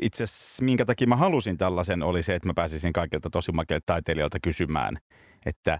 [0.02, 3.86] itse asiassa, minkä takia mä halusin tällaisen, oli se, että mä pääsisin kaikilta tosi makeilta
[3.86, 4.96] taiteilijoilta kysymään,
[5.46, 5.78] että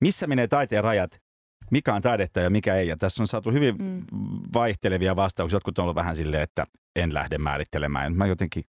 [0.00, 1.20] missä menee taiteen rajat,
[1.70, 2.88] mikä on taidetta ja mikä ei.
[2.88, 3.84] Ja tässä on saatu hyvin Mm.
[3.84, 4.02] mm.
[4.54, 5.56] vaihtelevia vastauksia.
[5.56, 8.16] Jotkut on ollut vähän silleen, että en lähde määrittelemään.
[8.16, 8.64] Mä jotenkin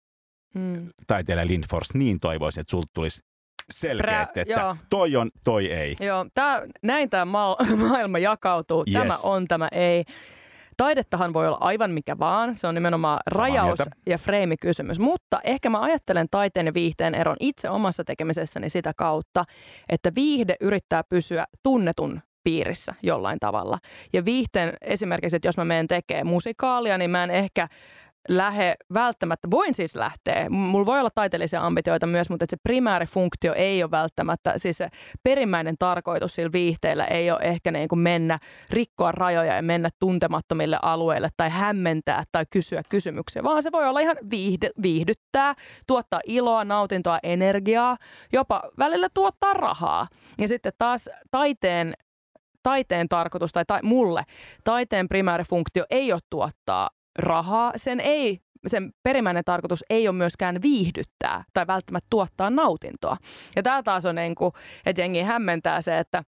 [0.55, 0.89] Mm.
[1.07, 3.21] taiteilija Lindfors niin toivoisin, että sulta tulisi
[3.71, 4.75] selkeät, Prä- että joo.
[4.89, 5.95] toi on, toi ei.
[5.99, 7.57] Joo, tää, näin tämä ma-
[7.89, 8.83] maailma jakautuu.
[8.87, 8.93] Yes.
[8.93, 10.03] Tämä on, tämä ei.
[10.81, 12.55] Taidettahan voi olla aivan mikä vaan.
[12.55, 13.95] Se on nimenomaan Samaa rajaus mieltä.
[14.05, 14.99] ja freimikysymys.
[14.99, 19.45] Mutta ehkä mä ajattelen taiteen ja viihteen eron itse omassa tekemisessäni sitä kautta,
[19.89, 23.77] että viihde yrittää pysyä tunnetun piirissä jollain tavalla.
[24.13, 27.67] Ja viihteen esimerkiksi, että jos mä menen tekemään musikaalia, niin mä en ehkä
[28.29, 33.83] lähde välttämättä, voin siis lähteä, mulla voi olla taiteellisia ambitioita myös, mutta se primäärifunktio ei
[33.83, 34.89] ole välttämättä, siis se
[35.23, 40.79] perimmäinen tarkoitus sillä viihteellä ei ole ehkä niin kuin mennä, rikkoa rajoja ja mennä tuntemattomille
[40.81, 45.53] alueille tai hämmentää tai kysyä kysymyksiä, vaan se voi olla ihan viihdy, viihdyttää,
[45.87, 47.97] tuottaa iloa, nautintoa, energiaa,
[48.33, 50.07] jopa välillä tuottaa rahaa.
[50.37, 51.93] Ja sitten taas taiteen
[52.63, 54.23] taiteen tarkoitus tai ta- mulle
[54.63, 57.73] taiteen primäärifunktio ei ole tuottaa rahaa.
[57.75, 63.17] Sen ei sen perimmäinen tarkoitus ei ole myöskään viihdyttää tai välttämättä tuottaa nautintoa.
[63.55, 64.51] Ja tämä taas on niin kuin,
[64.85, 66.23] että jengi hämmentää se, että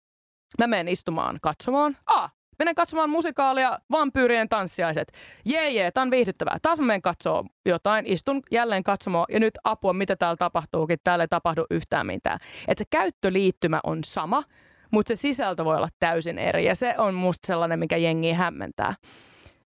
[0.60, 1.98] mä menen istumaan katsomaan.
[2.06, 5.12] Ah, menen katsomaan musikaalia Vampyyrien tanssiaiset.
[5.46, 6.58] Jee, jee, tää on viihdyttävää.
[6.62, 10.98] Taas mä menen katsoa jotain, istun jälleen katsomaan ja nyt apua, mitä täällä tapahtuukin.
[11.04, 12.40] Täällä ei tapahdu yhtään mitään.
[12.68, 14.44] Että se käyttöliittymä on sama,
[14.92, 18.96] mutta se sisältö voi olla täysin eri ja se on musta sellainen, mikä jengi hämmentää.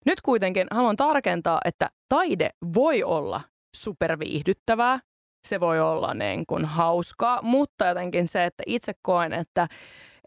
[0.06, 3.42] Nyt kuitenkin haluan tarkentaa, että taide voi olla
[3.76, 5.00] superviihdyttävää,
[5.48, 9.68] se voi olla niin kuin hauskaa, mutta jotenkin se, että itse koen, että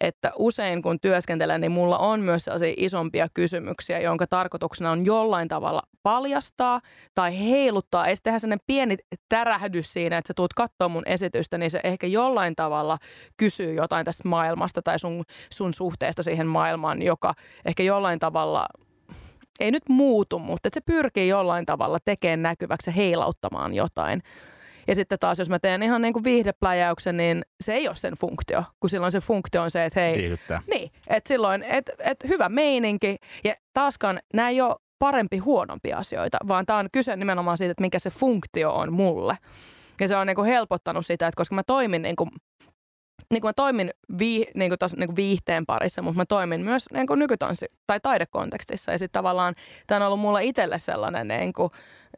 [0.01, 5.49] että usein kun työskentelen, niin mulla on myös sellaisia isompia kysymyksiä, jonka tarkoituksena on jollain
[5.49, 6.81] tavalla paljastaa
[7.15, 8.07] tai heiluttaa.
[8.07, 8.97] Ei tehdä sellainen pieni
[9.29, 12.99] tärähdys siinä, että sä tuut katsoa mun esitystä, niin se ehkä jollain tavalla
[13.37, 17.35] kysyy jotain tästä maailmasta tai sun, sun suhteesta siihen maailmaan, joka
[17.65, 18.67] ehkä jollain tavalla
[19.61, 24.23] ei nyt muutu, mutta että se pyrkii jollain tavalla tekemään näkyväksi ja heilauttamaan jotain.
[24.89, 28.15] Ja sitten taas, jos mä teen ihan niin kuin viihdepläjäyksen, niin se ei ole sen
[28.15, 30.19] funktio, kun silloin se funktio on se, että hei...
[30.19, 30.63] Viihdyttää.
[30.71, 33.17] Niin, että silloin, että et hyvä meininki.
[33.45, 37.83] Ja taaskaan nämä ei ole parempi huonompi asioita, vaan tämä on kyse nimenomaan siitä, että
[37.83, 39.39] mikä se funktio on mulle.
[40.01, 42.31] Ja se on niin kuin helpottanut sitä, että koska mä toimin niin kuin
[43.31, 46.61] niin kuin mä toimin vii, niin kuin tos, niin kuin viihteen parissa, mutta mä toimin
[46.61, 48.93] myös niin kuin nykytanssi- tai taidekontekstissa.
[48.93, 49.55] Ja sitten tavallaan
[49.87, 51.71] tämä on ollut mulla itselle sellainen niin kuin,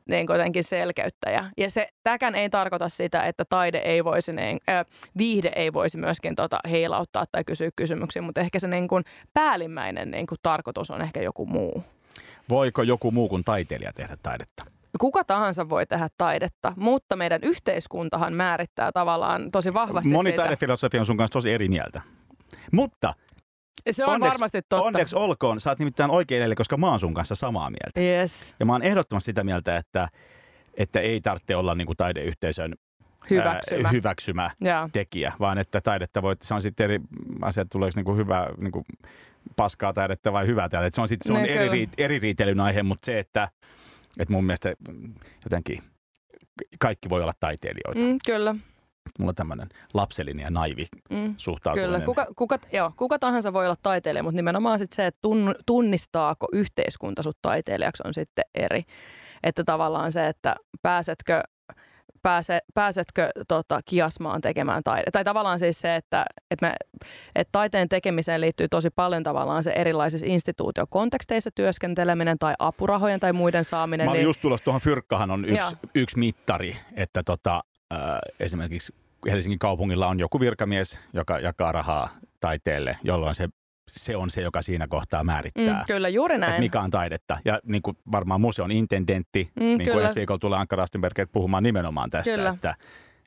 [0.09, 1.51] niin kuin selkeyttäjä.
[1.57, 4.85] Ja se, tämäkään ei tarkoita sitä, että taide ei voisi, niin, äh,
[5.19, 10.11] viihde ei voisi myöskin tota, heilauttaa tai kysyä kysymyksiä, mutta ehkä se niin kuin päällimmäinen
[10.11, 11.85] niin kuin tarkoitus on ehkä joku muu.
[12.49, 14.78] Voiko joku muu kuin taiteilija tehdä taidetta?
[15.01, 20.43] Kuka tahansa voi tehdä taidetta, mutta meidän yhteiskuntahan määrittää tavallaan tosi vahvasti Moni sitä.
[20.43, 22.03] taidefilosofia on sun kanssa tosi eri mieltä.
[22.73, 23.15] Mutta
[23.91, 24.85] se on onneksi, varmasti totta.
[24.85, 28.01] onneksi olkoon, sä oot nimittäin oikein koska mä oon sun kanssa samaa mieltä.
[28.01, 28.55] Yes.
[28.61, 30.09] Ja mä oon ehdottomasti sitä mieltä, että,
[30.75, 32.75] että ei tarvitse olla niin kuin taideyhteisön
[33.31, 33.89] Hyväksymä.
[33.89, 34.51] Ää, hyväksymä
[34.93, 37.01] tekijä, vaan että taidetta voi, se on sitten eri
[37.43, 38.85] asia, että tuleeko niinku hyvä, niinku
[39.57, 40.95] paskaa taidetta vai hyvää taidetta.
[40.95, 43.49] Se on sitten se on Niin, eri, riit- eri riitelyn aihe, mutta se, että,
[44.19, 44.75] että mun mielestä
[45.45, 45.79] jotenkin
[46.79, 48.01] kaikki voi olla taiteilijoita.
[48.01, 48.07] Mm.
[48.07, 48.55] Mm, kyllä.
[49.19, 51.35] Mulla on tämmöinen lapsellinen ja naivi Mm.
[51.37, 51.91] suhtautuminen.
[51.91, 55.55] Kyllä, kuka, kuka, joo, kuka tahansa voi olla taiteilija, mutta nimenomaan sit se, että tunn,
[55.67, 58.83] tunnistaako yhteiskunta sut taiteilijaksi on sitten eri.
[59.43, 61.43] Että tavallaan se, että pääsetkö,
[62.23, 65.11] pääse, pääsetkö tota, kiasmaan tekemään taide.
[65.13, 66.75] Tai tavallaan siis se, että, että, me,
[67.35, 73.65] että taiteen tekemiseen liittyy tosi paljon tavallaan se erilaisissa instituutiokonteksteissa työskenteleminen tai apurahojen tai muiden
[73.65, 74.05] saaminen.
[74.05, 75.91] Mä olin niin, just tulossa tuohon Fyrkkahan on yksi, Joo.
[75.95, 77.99] yksi mittari, että tota, äh,
[78.41, 78.95] esimerkiksi
[79.27, 82.09] Helsingin kaupungilla on joku virkamies, joka jakaa rahaa
[82.41, 83.49] taiteelle, jolloin se,
[83.89, 85.75] se on se, joka siinä kohtaa määrittää.
[85.79, 86.61] mm, kyllä, juuri että näin.
[86.63, 87.39] mikä on taidetta.
[87.45, 91.63] Ja niin kuin varmaan museon intendentti, Mm, niin kuin ensi viikolla tulee Anka Rastenberger puhumaan
[91.63, 92.51] nimenomaan tästä, Kyllä.
[92.51, 92.75] että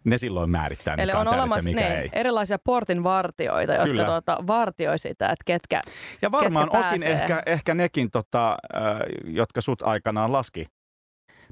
[0.03, 2.09] ne silloin määrittää, mikä Eli on, on taidetta, olemassa mikä niin, ei.
[2.13, 4.05] erilaisia portin vartioita, jotka Kyllä.
[4.05, 5.81] tuota, vartioi sitä, että ketkä,
[6.21, 7.21] Ja varmaan ketkä osin pääsee.
[7.21, 8.81] ehkä, ehkä nekin, tota, äh,
[9.25, 10.65] jotka sut aikanaan laski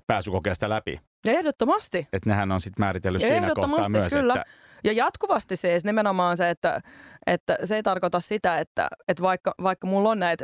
[0.07, 0.99] pääsykokeesta läpi.
[1.27, 2.07] Ja ehdottomasti.
[2.13, 4.33] Että nehän on sitten määritellyt Ja siinä kohtaa myös, kyllä.
[4.33, 4.45] että
[4.83, 6.81] Ja jatkuvasti siis nimenomaan se, että,
[7.33, 10.43] että se ei tarkoita sitä, että, että vaikka, vaikka mulla on näitä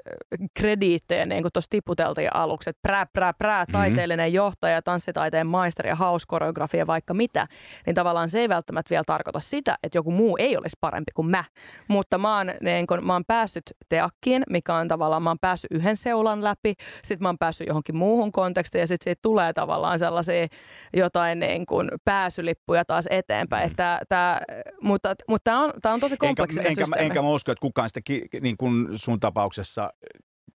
[0.60, 3.72] krediittejä, niin kuin tuossa tiputeltiin aluksi, että prää, prää, prää, Mhm.
[3.72, 7.48] taiteellinen johtaja, tanssitaiteen maisteri ja hauskoreografia, vaikka mitä,
[7.86, 11.28] niin tavallaan se ei välttämättä vielä tarkoita sitä, että joku muu ei olisi parempi kuin
[11.30, 11.44] mä.
[11.88, 15.72] Mutta mä oon, niin kun, mä oon päässyt teakkiin, mikä on tavallaan, mä oon päässyt
[15.72, 20.00] yhden seulan läpi, sitten mä oon päässyt johonkin muuhun kontekstiin ja sitten siitä tulee tavallaan
[20.00, 20.48] sellaisia
[20.94, 23.70] jotain niin kuin pääsylippuja taas eteenpäin.
[23.70, 23.76] Mm.
[23.76, 24.42] Tää, tää,
[24.82, 27.06] mutta mutta tämä on, tää on tosi kompleksinen enkä, systeemi.
[27.06, 29.90] enkä mä usko, että kukaan sitä ki, niin kuin sun tapauksessa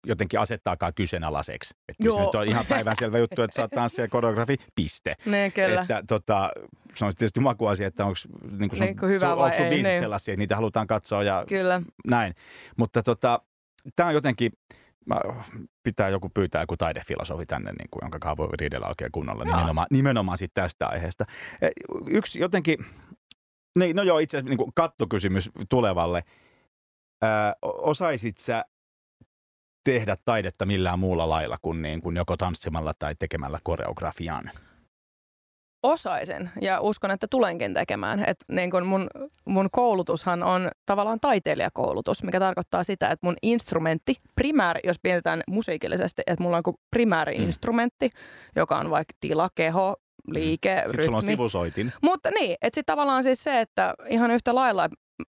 [0.07, 1.75] jotenkin asettaakaan kyseenalaiseksi.
[1.89, 2.29] Että kyllä se Joo.
[2.29, 5.17] nyt on ihan päivänselvä juttu, että sä oot tanssia ja koreografi, piste.
[5.27, 5.81] Niin, kyllä.
[5.81, 6.51] Että tota,
[6.95, 8.19] se on tietysti makuasia, että onko
[8.59, 9.99] niin sun, Niin hyvä sun, onko sun ei, biisit niin.
[9.99, 11.83] sellaisia, että niitä halutaan katsoa ja Kyllä.
[12.07, 12.35] näin.
[12.77, 13.41] Mutta tota,
[13.97, 14.53] tämä on jotenkin,
[15.07, 15.21] mä,
[15.83, 19.57] pitää joku pyytää joku taidefilosofi tänne, niin kuin, jonka kanssa voi riidellä oikein kunnolla Joo.
[19.57, 21.25] nimenomaan, nimenomaan sit tästä aiheesta.
[21.63, 21.71] Eh,
[22.07, 22.87] Yksi jotenkin,
[23.79, 26.23] niin, no joo, itse asiassa niin kattokysymys tulevalle.
[27.23, 28.65] Ää, osaisit sä
[29.85, 34.51] tehdä taidetta millään muulla lailla kuin, niin kuin joko tanssimalla tai tekemällä koreografian?
[35.83, 38.25] Osaisin ja uskon, että tulenkin tekemään.
[38.27, 39.11] Et niin kun mun,
[39.45, 46.23] mun koulutushan on tavallaan taiteilijakoulutus, mikä tarkoittaa sitä, että mun instrumentti, primääri, jos mietitään musiikillisesti,
[46.27, 47.45] että mulla on primääri mm.
[47.45, 48.11] instrumentti,
[48.57, 49.97] joka on vaikka tila, keho,
[50.39, 51.93] liike, Sitten sulla on sivusoitin.
[52.03, 54.89] Mutta niin, että sitten tavallaan siis se, että ihan yhtä lailla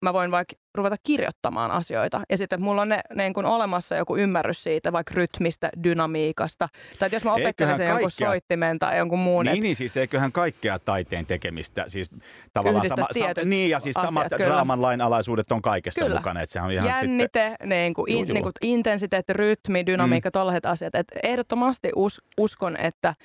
[0.01, 2.21] mä voin vaikka ruveta kirjoittamaan asioita.
[2.29, 6.69] Ja sitten mulla on ne, ne kun olemassa joku ymmärrys siitä, vaikka rytmistä, dynamiikasta.
[6.99, 9.45] Tai että jos mä opettelen sen jonkun soittimen tai jonkun muun.
[9.45, 9.63] Niin, et...
[9.63, 11.83] niin, siis eiköhän kaikkea taiteen tekemistä.
[11.87, 12.09] Siis
[12.53, 14.45] tavallaan sama, sa, niin, ja siis asiat, samat kyllä.
[14.45, 16.15] draaman lainalaisuudet on kaikessa kyllä.
[16.15, 16.41] mukana.
[16.41, 17.69] Että se on ihan Jännite, sitten...
[17.69, 20.33] niin kuin, in, niin kuin intensiteetti, rytmi, dynamiikka, mm.
[20.33, 20.95] tollaiset asiat.
[20.95, 23.15] Et ehdottomasti us, uskon, että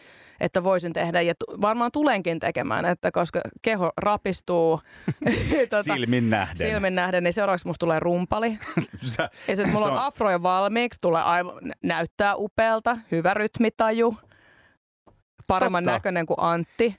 [0.41, 4.80] että voisin tehdä ja t- varmaan tulenkin tekemään, että koska keho rapistuu
[5.70, 6.57] tuota, silmin nähden.
[6.57, 8.59] silmin nähden, niin seuraavaksi musta tulee rumpali.
[9.03, 14.16] Sä, ja sitten mulla on, on afro jo valmiiksi, tulee aivan, näyttää upealta, hyvä rytmitaju,
[15.47, 15.93] paremman Totta.
[15.97, 16.97] näköinen kuin Antti.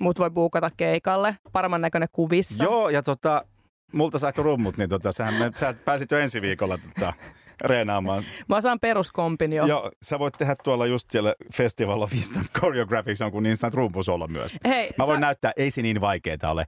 [0.00, 2.64] Mut voi buukata keikalle, paremman näköinen kuvissa.
[2.64, 3.44] Joo, ja tota,
[3.92, 7.12] multa sait rummut, niin tota, sähän, sä pääsit jo ensi viikolla tota,
[7.60, 8.24] reenaamaan.
[8.48, 9.66] Mä saan peruskompin jo.
[9.66, 13.74] Joo, sä voit tehdä tuolla just siellä Festival of Eastern Choreographics on kun niin sanot
[13.74, 14.52] rumpusolla myös.
[14.68, 15.20] Hei, Mä voin sä...
[15.20, 16.64] näyttää, ei se niin vaikeeta ole.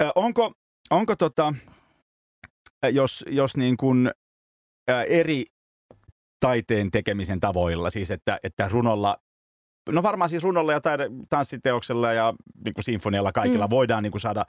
[0.00, 0.52] Ö, onko,
[0.90, 1.54] onko tota,
[2.90, 4.10] jos, jos niin kuin,
[4.90, 5.44] ä, eri
[6.40, 9.16] taiteen tekemisen tavoilla, siis että, että runolla
[9.90, 12.34] No varmaan siis runolla ja taide, tanssiteoksella ja
[12.64, 13.70] niin kuin sinfonialla kaikilla mm.
[13.70, 14.44] voidaan niin kuin saada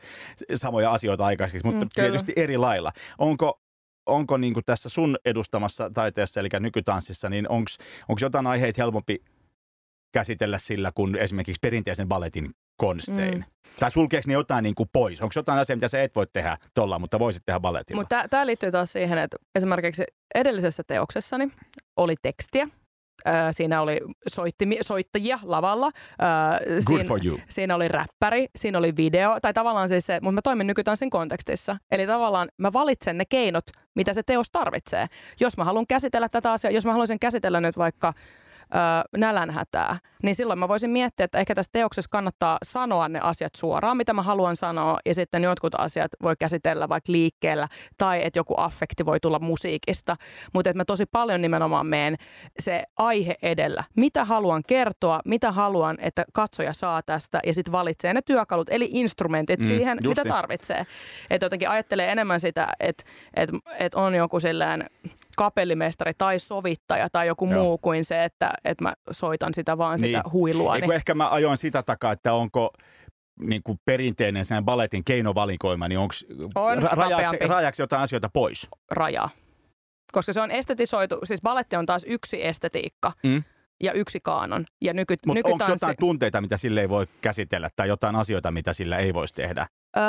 [0.55, 2.91] samoja asioita aikaiseksi, mutta mm, tietysti eri lailla.
[3.17, 3.59] Onko,
[4.05, 9.23] onko niin kuin tässä sun edustamassa taiteessa, eli nykytanssissa, niin onko jotain aiheita helpompi
[10.13, 13.37] käsitellä sillä kuin esimerkiksi perinteisen balletin konstein?
[13.37, 13.43] Mm.
[13.79, 15.21] Tai sulkeeko ne jotain niin kuin pois?
[15.21, 18.01] Onko jotain asiaa, mitä sä et voi tehdä tuolla, mutta voisit tehdä balletilla?
[18.01, 20.03] Mutta tämä liittyy taas siihen, että esimerkiksi
[20.35, 21.51] edellisessä teoksessani
[21.97, 22.67] oli tekstiä,
[23.51, 25.91] siinä oli soittimi, soittajia lavalla.
[26.69, 27.39] Good siinä, for you.
[27.49, 31.77] Siinä oli räppäri, siinä oli video, tai tavallaan siis se, mutta mä toimin nykytanssin kontekstissa.
[31.91, 33.65] Eli tavallaan mä valitsen ne keinot,
[33.95, 35.07] mitä se teos tarvitsee.
[35.39, 38.13] Jos mä haluan käsitellä tätä asiaa, jos mä haluaisin käsitellä nyt vaikka
[38.75, 43.55] ö, nälänhätää, niin silloin mä voisin miettiä, että ehkä tässä teoksessa kannattaa sanoa ne asiat
[43.57, 48.39] suoraan, mitä mä haluan sanoa, ja sitten jotkut asiat voi käsitellä vaikka liikkeellä, tai että
[48.39, 50.15] joku affekti voi tulla musiikista,
[50.53, 52.15] mutta että mä tosi paljon nimenomaan meen
[52.59, 53.83] se aihe edellä.
[53.95, 58.89] Mitä haluan kertoa, mitä haluan, että katsoja saa tästä, ja sitten valitsee ne työkalut, eli
[58.91, 60.21] instrumentit mm, siihen, justi.
[60.21, 60.85] mitä tarvitsee.
[61.29, 63.03] Että jotenkin ajattelee enemmän sitä, että,
[63.35, 64.85] että, että on joku silleen
[65.37, 67.63] kapellimestari tai sovittaja tai joku Joo.
[67.63, 70.17] muu kuin se, että, että mä soitan sitä vaan niin.
[70.17, 70.77] sitä huilua.
[70.77, 70.91] Niin.
[70.91, 72.73] Ehkä mä ajoin sitä takaa, että onko
[73.39, 76.13] niin kuin perinteinen sen balletin keinovalikoima, niin onko
[76.55, 78.67] on rajaksi, rajaksi jotain asioita pois?
[78.91, 79.29] Raja.
[80.11, 83.11] Koska se on estetisoitu, siis balletti on taas yksi estetiikka.
[83.23, 83.43] Mm
[83.83, 84.65] ja yksi kaanon.
[84.81, 88.73] Ja nyky, Mutta onko jotain tunteita, mitä sille ei voi käsitellä, tai jotain asioita, mitä
[88.73, 89.67] sillä ei voisi tehdä?
[89.97, 90.03] Öö,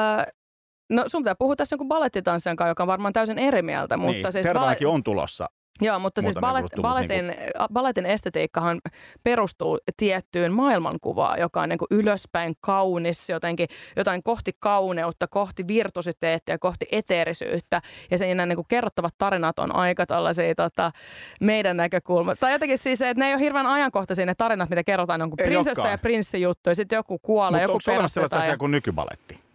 [0.90, 3.96] No sun pitää puhua tässä jonkun balettitanssijan kanssa, joka on varmaan täysin eri mieltä.
[3.96, 5.48] Mutta niin, siis Tervanakin on tulossa.
[5.80, 7.66] Joo, mutta siis ballet, balletin, niin kuin...
[7.72, 8.80] balletin estetiikkahan
[9.22, 16.58] perustuu tiettyyn maailmankuvaan, joka on niin kuin ylöspäin kaunis, jotenkin jotain kohti kauneutta, kohti virtuositeettia,
[16.58, 17.82] kohti eteerisyyttä.
[18.10, 20.92] Ja siinä niin kuin kerrottavat tarinat on aika tällaisia tota,
[21.40, 22.36] meidän näkökulma.
[22.36, 25.30] Tai jotenkin siis se, että ne ei ole hirveän ajankohtaisia ne tarinat, mitä kerrotaan, on
[25.36, 28.02] prinsessa ja prinssi juttu, ja sitten joku kuolee, joku perustetaan.
[28.02, 28.58] Mutta onko sellaisia ja...
[28.58, 29.45] kuin nykybaletti?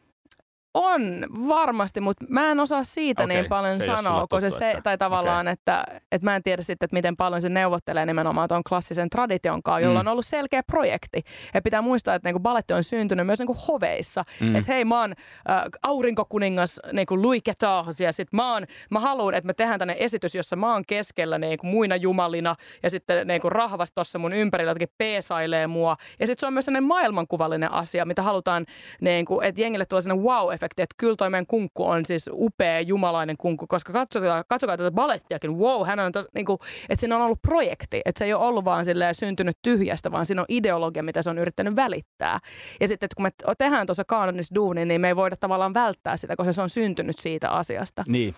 [0.73, 1.01] On
[1.47, 4.97] varmasti, mutta mä en osaa siitä okay, niin paljon se sanoa, koska se, että, tai
[4.97, 5.53] tavallaan, okay.
[5.53, 9.63] että, että mä en tiedä sitten, että miten paljon se neuvottelee nimenomaan tuon klassisen tradition
[9.63, 10.07] kanssa, jolla mm.
[10.07, 11.21] on ollut selkeä projekti.
[11.53, 14.23] Ja pitää muistaa, että niinku balletti on syntynyt myös niinku hoveissa.
[14.39, 14.55] Mm.
[14.55, 15.13] Että hei, mä oon
[15.49, 19.95] äh, aurinkokuningas niinku Louis XIV, ja sit mä, oon, mä haluan, että me tehdään tänne
[19.99, 24.71] esitys, jossa mä oon keskellä niinku muina jumalina, ja sitten niinku rahvas tuossa mun ympärillä
[24.71, 25.95] jotenkin peesailee mua.
[26.19, 28.65] Ja sitten se on myös sellainen maailmankuvallinen asia, mitä halutaan,
[29.01, 32.81] niinku, että jengille tulee sellainen wow efekti, että kyllä toi meidän kunkku on siis upea
[32.81, 36.59] jumalainen kunkku, koska katsokaa, katsokaa tätä balettiakin, wow, hän on tos, niin kuin,
[36.89, 40.41] että siinä on ollut projekti, että se ei ole ollut vaan syntynyt tyhjästä, vaan siinä
[40.41, 42.39] on ideologia, mitä se on yrittänyt välittää.
[42.79, 46.17] Ja sitten, että kun me tehdään tuossa kaanonissa duuni, niin me ei voida tavallaan välttää
[46.17, 48.03] sitä, koska se on syntynyt siitä asiasta.
[48.07, 48.35] Niin.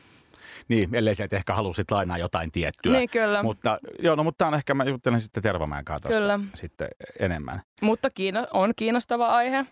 [0.68, 2.94] Niin, ellei se, ehkä halusit lainaa jotain tiettyä.
[2.94, 3.44] Niin, kyllä.
[3.44, 6.40] Mutta, joo, no, mutta on ehkä, mä juttelen sitten Tervamäen kanssa kyllä.
[6.54, 6.88] sitten
[7.20, 7.62] enemmän.
[7.82, 9.66] Mutta kiino, on kiinnostava aihe.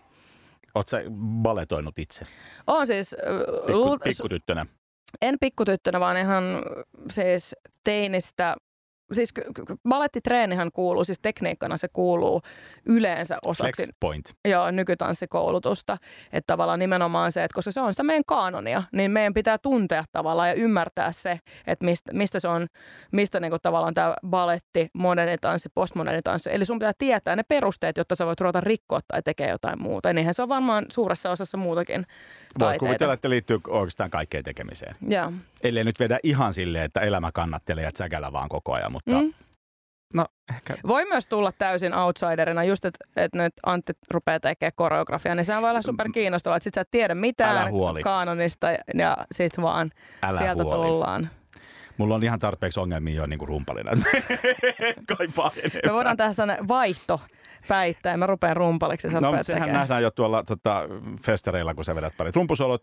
[0.74, 0.96] Oletko
[1.42, 2.24] baletoinut itse?
[2.66, 3.16] Olen siis...
[3.66, 4.66] Pikku, pikkutyttönä.
[5.22, 6.44] En pikkutyttönä, vaan ihan
[7.10, 7.54] siis
[7.84, 8.56] teinistä
[9.14, 9.34] siis
[9.88, 12.42] balettitreenihän kuuluu, siis tekniikkana se kuuluu
[12.86, 14.24] yleensä osaksi Flex point.
[14.48, 15.96] joo, nykytanssikoulutusta.
[16.32, 20.04] Että tavallaan nimenomaan se, että koska se on sitä meidän kanonia, niin meidän pitää tuntea
[20.12, 22.66] tavallaan ja ymmärtää se, että mistä, mistä se on,
[23.12, 26.50] mistä niinku tavallaan tämä baletti, moderni tanssi, postmoderni tanssi.
[26.52, 30.08] Eli sun pitää tietää ne perusteet, jotta sä voit ruveta rikkoa tai tekee jotain muuta.
[30.08, 32.06] Ja niinhän se on varmaan suuressa osassa muutakin
[32.58, 34.96] Voisi kuvitella, että liittyy oikeastaan kaikkeen tekemiseen.
[35.08, 35.32] Joo.
[35.62, 39.32] Ellei nyt vedä ihan silleen, että elämä kannattelee ja säkällä vaan koko ajan, mutta Mm.
[40.14, 45.34] no ehkä Voi myös tulla täysin outsiderina, just että et nyt Antti rupeaa tekemään koreografiaa,
[45.34, 47.68] niin sehän voi olla super kiinnostavaa, että sit sä et tiedä mitään
[48.04, 49.90] kaanonista ja, sit vaan
[50.22, 50.86] älä sieltä huoli.
[50.86, 51.30] tullaan.
[51.98, 53.90] Mulla on ihan tarpeeksi ongelmia jo niin kuin rumpalina.
[55.18, 55.50] Kaipaa
[55.86, 57.20] Me voidaan tehdä sellainen vaihto
[57.68, 58.18] päittäin.
[58.18, 59.72] Mä rupean rumpaliksi ja No, sehän tekemään.
[59.72, 60.82] nähdään jo tuolla tota,
[61.26, 62.82] festareilla, kun sä vedät pari trumpusolot.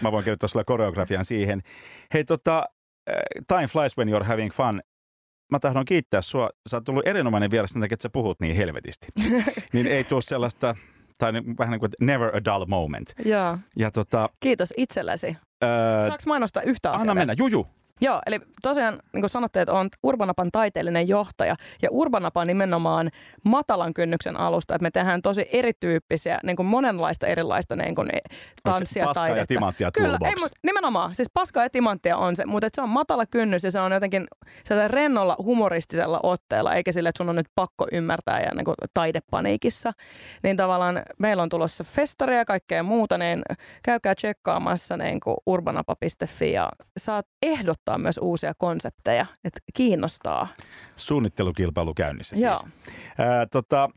[0.00, 1.62] Mä voin kirjoittaa sulle koreografian siihen.
[2.14, 2.58] Hei, tota,
[3.10, 3.14] äh,
[3.48, 4.80] time flies when you're having fun.
[5.52, 6.50] Mä tahdon kiittää sua.
[6.68, 9.06] Sä oot tullut erinomainen vieras sen takia, että sä puhut niin helvetisti.
[9.72, 10.74] niin ei tuo sellaista,
[11.18, 13.12] tai niin- vähän niin kuin never a dull moment.
[13.24, 13.58] Joo.
[13.76, 15.26] Ja tota, Kiitos itsellesi.
[15.28, 17.00] äh, Saanko mainostaa yhtä asiaa?
[17.00, 17.26] anna vielä?
[17.26, 17.66] mennä, juju.
[18.00, 23.10] Joo, eli tosiaan niin kuin sanotte, että on Urbanapan taiteellinen johtaja ja Urbanapa on nimenomaan
[23.44, 28.08] matalan kynnyksen alusta, että me tehdään tosi erityyppisiä, niin kuin monenlaista erilaista niin kuin
[28.62, 29.46] tanssia, Paska ja taidetta.
[29.46, 31.14] timanttia Kyllä, ei, mutta nimenomaan.
[31.14, 34.26] Siis paskaa ja timanttia on se, mutta se on matala kynnys ja se on jotenkin
[34.64, 38.74] sellaisella rennolla humoristisella otteella, eikä sille, että sun on nyt pakko ymmärtää ja niin kuin
[38.94, 39.92] taidepaniikissa.
[40.42, 43.42] Niin tavallaan meillä on tulossa festaria ja kaikkea muuta, niin
[43.82, 46.68] käykää tsekkaamassa niin kuin urbanapa.fi ja
[46.98, 50.48] saat ehdottaa myös uusia konsepteja, että kiinnostaa.
[50.96, 52.56] Suunnittelukilpailu käynnissä Joo.
[52.56, 52.72] siis.
[53.18, 53.90] Ää, tota,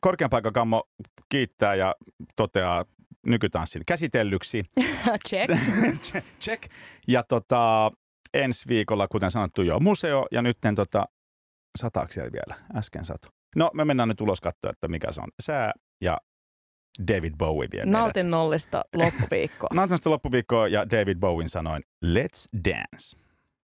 [0.00, 0.84] korkean paikan kammo
[1.28, 1.94] kiittää ja
[2.36, 2.84] toteaa
[3.26, 4.64] nykytanssin käsitellyksi.
[5.28, 5.52] Check.
[6.42, 6.62] Check.
[7.08, 7.92] Ja tota,
[8.34, 10.26] ensi viikolla, kuten sanottu, jo museo.
[10.30, 11.04] Ja nyt tota,
[11.78, 12.62] sataako siellä vielä?
[12.76, 13.28] Äsken sato.
[13.56, 15.72] No, me mennään nyt ulos katsoa, että mikä se on sää.
[16.00, 16.18] Ja
[17.08, 17.86] David Bowie vie.
[17.86, 19.68] Nautinnollista loppuviikkoa.
[19.74, 23.29] Nautinnollista loppuviikkoa ja David Bowen sanoin, let's dance.